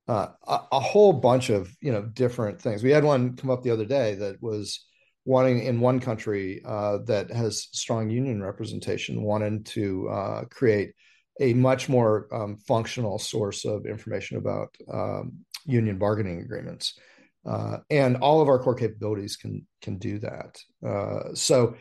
uh, 0.08 0.28
a, 0.48 0.60
a, 0.72 0.80
whole 0.80 1.14
bunch 1.14 1.50
of 1.50 1.72
you 1.82 1.92
know 1.92 2.02
different 2.02 2.62
things. 2.62 2.84
We 2.84 2.92
had 2.92 3.04
one 3.04 3.36
come 3.36 3.50
up 3.50 3.64
the 3.64 3.72
other 3.72 3.86
day 3.86 4.16
that 4.16 4.42
was 4.42 4.86
wanting 5.26 5.64
in 5.64 5.80
one 5.80 6.00
country 6.00 6.62
uh, 6.66 7.00
that 7.06 7.32
has 7.32 7.68
strong 7.72 8.10
union 8.10 8.42
representation, 8.42 9.22
wanted 9.22 9.66
to 9.68 10.10
uh, 10.10 10.44
create 10.46 10.94
a 11.40 11.54
much 11.54 11.90
more 11.90 12.28
um, 12.34 12.58
functional 12.58 13.20
source 13.20 13.66
of 13.66 13.86
information 13.86 14.38
about 14.38 14.76
um, 14.92 15.34
union 15.66 15.98
bargaining 15.98 16.42
agreements. 16.42 17.00
Uh, 17.46 17.78
and 17.90 18.18
all 18.18 18.42
of 18.42 18.50
our 18.50 18.60
core 18.60 18.76
capabilities 18.76 19.36
can 19.36 19.66
can 19.82 19.98
do 19.98 20.20
that. 20.20 20.60
Uh, 20.86 21.34
so, 21.34 21.76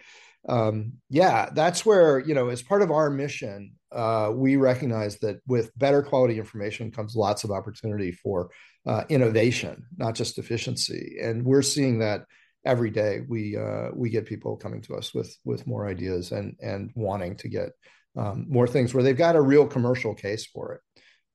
um, 0.48 0.94
yeah, 1.09 1.50
that's 1.53 1.85
where 1.85 2.18
you 2.18 2.35
know, 2.35 2.48
as 2.48 2.62
part 2.62 2.83
of 2.83 2.90
our 2.90 3.11
mission, 3.11 3.72
uh, 3.92 4.31
we 4.35 4.57
recognize 4.57 5.18
that 5.18 5.40
with 5.46 5.76
better 5.76 6.03
quality 6.03 6.38
information 6.38 6.90
comes 6.90 7.16
lots 7.16 7.44
of 7.44 7.50
opportunity 7.50 8.12
for 8.12 8.50
uh, 8.87 9.05
innovation, 9.09 9.85
not 9.96 10.14
just 10.14 10.38
efficiency. 10.38 11.18
And 11.22 11.44
we're 11.44 11.62
seeing 11.62 11.98
that 11.98 12.24
every 12.64 12.90
day. 12.90 13.20
We 13.26 13.57
uh, 13.57 13.88
we 13.94 14.11
get 14.11 14.26
people 14.26 14.57
coming 14.57 14.81
to 14.83 14.94
us 14.94 15.14
with 15.14 15.35
with 15.44 15.66
more 15.66 15.88
ideas 15.88 16.33
and 16.33 16.57
and 16.61 16.90
wanting 16.94 17.37
to 17.37 17.48
get 17.48 17.70
um, 18.16 18.46
more 18.48 18.66
things 18.66 18.92
where 18.92 19.03
they've 19.03 19.16
got 19.16 19.37
a 19.37 19.40
real 19.40 19.66
commercial 19.66 20.14
case 20.14 20.46
for 20.46 20.74
it. 20.74 20.81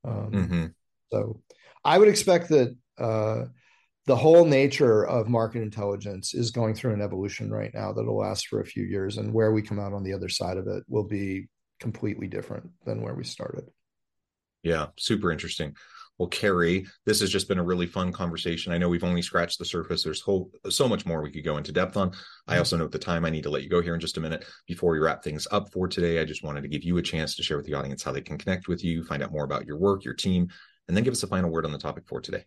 Um, 0.03 0.31
mm-hmm. 0.31 0.65
So 1.11 1.41
I 1.83 1.97
would 1.97 2.07
expect 2.07 2.49
that 2.49 2.75
uh, 2.97 3.45
the 4.07 4.15
whole 4.15 4.45
nature 4.45 5.05
of 5.05 5.27
market 5.27 5.61
intelligence 5.61 6.33
is 6.33 6.51
going 6.51 6.75
through 6.75 6.93
an 6.93 7.01
evolution 7.01 7.51
right 7.51 7.73
now 7.73 7.91
that'll 7.91 8.17
last 8.17 8.47
for 8.47 8.61
a 8.61 8.65
few 8.65 8.83
years, 8.83 9.17
and 9.17 9.33
where 9.33 9.51
we 9.51 9.61
come 9.61 9.79
out 9.79 9.93
on 9.93 10.03
the 10.03 10.13
other 10.13 10.29
side 10.29 10.57
of 10.57 10.67
it 10.67 10.83
will 10.87 11.07
be 11.07 11.47
completely 11.79 12.27
different 12.27 12.69
than 12.85 13.01
where 13.01 13.15
we 13.15 13.23
started. 13.23 13.65
Yeah, 14.63 14.87
super 14.97 15.31
interesting. 15.31 15.75
Well, 16.17 16.29
Cary, 16.29 16.85
this 17.05 17.19
has 17.19 17.29
just 17.29 17.49
been 17.49 17.59
a 17.59 17.63
really 17.63 17.87
fun 17.87 18.13
conversation. 18.13 18.71
I 18.71 18.77
know 18.77 18.87
we've 18.87 19.03
only 19.03 19.21
scratched 19.21 19.59
the 19.59 19.65
surface. 19.65 20.03
There's 20.03 20.21
whole, 20.21 20.49
so 20.69 20.87
much 20.87 21.05
more 21.05 21.21
we 21.21 21.31
could 21.31 21.43
go 21.43 21.57
into 21.57 21.73
depth 21.73 21.97
on. 21.97 22.09
I 22.47 22.53
mm-hmm. 22.53 22.59
also 22.59 22.77
note 22.77 22.91
the 22.91 22.99
time. 22.99 23.25
I 23.25 23.29
need 23.29 23.43
to 23.43 23.49
let 23.49 23.63
you 23.63 23.69
go 23.69 23.81
here 23.81 23.95
in 23.95 23.99
just 23.99 24.17
a 24.17 24.21
minute 24.21 24.45
before 24.65 24.91
we 24.91 24.99
wrap 24.99 25.23
things 25.23 25.45
up 25.51 25.73
for 25.73 25.89
today. 25.89 26.19
I 26.19 26.25
just 26.25 26.43
wanted 26.43 26.61
to 26.61 26.69
give 26.69 26.83
you 26.83 26.97
a 26.97 27.01
chance 27.01 27.35
to 27.35 27.43
share 27.43 27.57
with 27.57 27.65
the 27.65 27.73
audience 27.73 28.01
how 28.01 28.13
they 28.13 28.21
can 28.21 28.37
connect 28.37 28.69
with 28.69 28.81
you, 28.81 29.03
find 29.03 29.23
out 29.23 29.33
more 29.33 29.43
about 29.43 29.65
your 29.65 29.77
work, 29.77 30.05
your 30.05 30.13
team, 30.13 30.47
and 30.87 30.95
then 30.95 31.03
give 31.03 31.11
us 31.11 31.23
a 31.23 31.27
final 31.27 31.51
word 31.51 31.65
on 31.65 31.73
the 31.73 31.77
topic 31.77 32.05
for 32.07 32.21
today. 32.21 32.45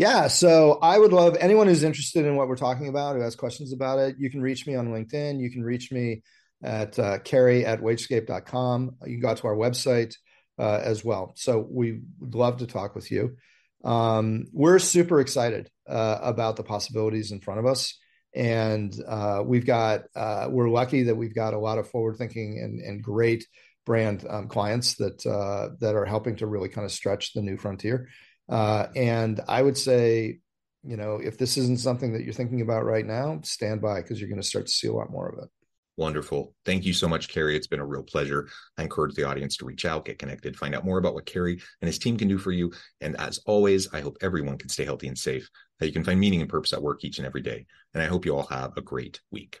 Yeah, 0.00 0.28
so 0.28 0.78
I 0.80 0.98
would 0.98 1.12
love 1.12 1.36
anyone 1.38 1.66
who's 1.66 1.82
interested 1.82 2.24
in 2.24 2.34
what 2.34 2.48
we're 2.48 2.56
talking 2.56 2.88
about, 2.88 3.16
who 3.16 3.20
has 3.20 3.36
questions 3.36 3.74
about 3.74 3.98
it. 3.98 4.16
You 4.18 4.30
can 4.30 4.40
reach 4.40 4.66
me 4.66 4.74
on 4.74 4.88
LinkedIn. 4.88 5.38
You 5.38 5.50
can 5.50 5.62
reach 5.62 5.92
me 5.92 6.22
at 6.62 6.98
uh, 6.98 7.18
cary 7.18 7.66
at 7.66 7.82
wagescape.com. 7.82 8.96
You 9.04 9.12
can 9.12 9.20
go 9.20 9.34
to 9.34 9.46
our 9.46 9.54
website 9.54 10.14
uh, 10.58 10.80
as 10.82 11.04
well. 11.04 11.34
So 11.36 11.58
we 11.70 12.00
would 12.18 12.34
love 12.34 12.60
to 12.60 12.66
talk 12.66 12.94
with 12.94 13.10
you. 13.10 13.36
Um, 13.84 14.46
we're 14.54 14.78
super 14.78 15.20
excited 15.20 15.68
uh, 15.86 16.18
about 16.22 16.56
the 16.56 16.64
possibilities 16.64 17.30
in 17.30 17.40
front 17.40 17.60
of 17.60 17.66
us. 17.66 17.98
And 18.34 18.96
uh, 19.06 19.42
we've 19.44 19.66
got, 19.66 20.04
uh, 20.16 20.48
we're 20.50 20.70
lucky 20.70 21.02
that 21.02 21.16
we've 21.16 21.34
got 21.34 21.52
a 21.52 21.58
lot 21.58 21.76
of 21.76 21.90
forward 21.90 22.16
thinking 22.16 22.58
and, 22.58 22.80
and 22.80 23.02
great 23.02 23.46
brand 23.84 24.24
um, 24.30 24.48
clients 24.48 24.94
that, 24.94 25.26
uh, 25.26 25.74
that 25.80 25.94
are 25.94 26.06
helping 26.06 26.36
to 26.36 26.46
really 26.46 26.70
kind 26.70 26.86
of 26.86 26.90
stretch 26.90 27.34
the 27.34 27.42
new 27.42 27.58
frontier. 27.58 28.08
Uh, 28.50 28.88
and 28.96 29.40
I 29.48 29.62
would 29.62 29.78
say, 29.78 30.40
you 30.82 30.96
know, 30.96 31.20
if 31.22 31.38
this 31.38 31.56
isn't 31.56 31.80
something 31.80 32.12
that 32.12 32.24
you're 32.24 32.34
thinking 32.34 32.60
about 32.60 32.84
right 32.84 33.06
now, 33.06 33.40
stand 33.44 33.80
by 33.80 34.02
because 34.02 34.20
you're 34.20 34.28
going 34.28 34.40
to 34.40 34.46
start 34.46 34.66
to 34.66 34.72
see 34.72 34.88
a 34.88 34.92
lot 34.92 35.10
more 35.10 35.28
of 35.28 35.38
it. 35.42 35.48
Wonderful. 35.96 36.54
Thank 36.64 36.86
you 36.86 36.94
so 36.94 37.06
much, 37.06 37.28
Cary. 37.28 37.56
It's 37.56 37.66
been 37.66 37.80
a 37.80 37.86
real 37.86 38.02
pleasure. 38.02 38.48
I 38.78 38.82
encourage 38.82 39.14
the 39.14 39.24
audience 39.24 39.58
to 39.58 39.66
reach 39.66 39.84
out, 39.84 40.06
get 40.06 40.18
connected, 40.18 40.56
find 40.56 40.74
out 40.74 40.84
more 40.84 40.98
about 40.98 41.12
what 41.12 41.26
Cary 41.26 41.60
and 41.82 41.86
his 41.86 41.98
team 41.98 42.16
can 42.16 42.26
do 42.26 42.38
for 42.38 42.52
you. 42.52 42.72
And 43.02 43.16
as 43.20 43.38
always, 43.44 43.92
I 43.92 44.00
hope 44.00 44.16
everyone 44.22 44.56
can 44.56 44.70
stay 44.70 44.86
healthy 44.86 45.08
and 45.08 45.18
safe, 45.18 45.48
that 45.78 45.86
you 45.86 45.92
can 45.92 46.04
find 46.04 46.18
meaning 46.18 46.40
and 46.40 46.48
purpose 46.48 46.72
at 46.72 46.82
work 46.82 47.04
each 47.04 47.18
and 47.18 47.26
every 47.26 47.42
day. 47.42 47.66
And 47.92 48.02
I 48.02 48.06
hope 48.06 48.24
you 48.24 48.34
all 48.34 48.46
have 48.46 48.72
a 48.78 48.82
great 48.82 49.20
week. 49.30 49.60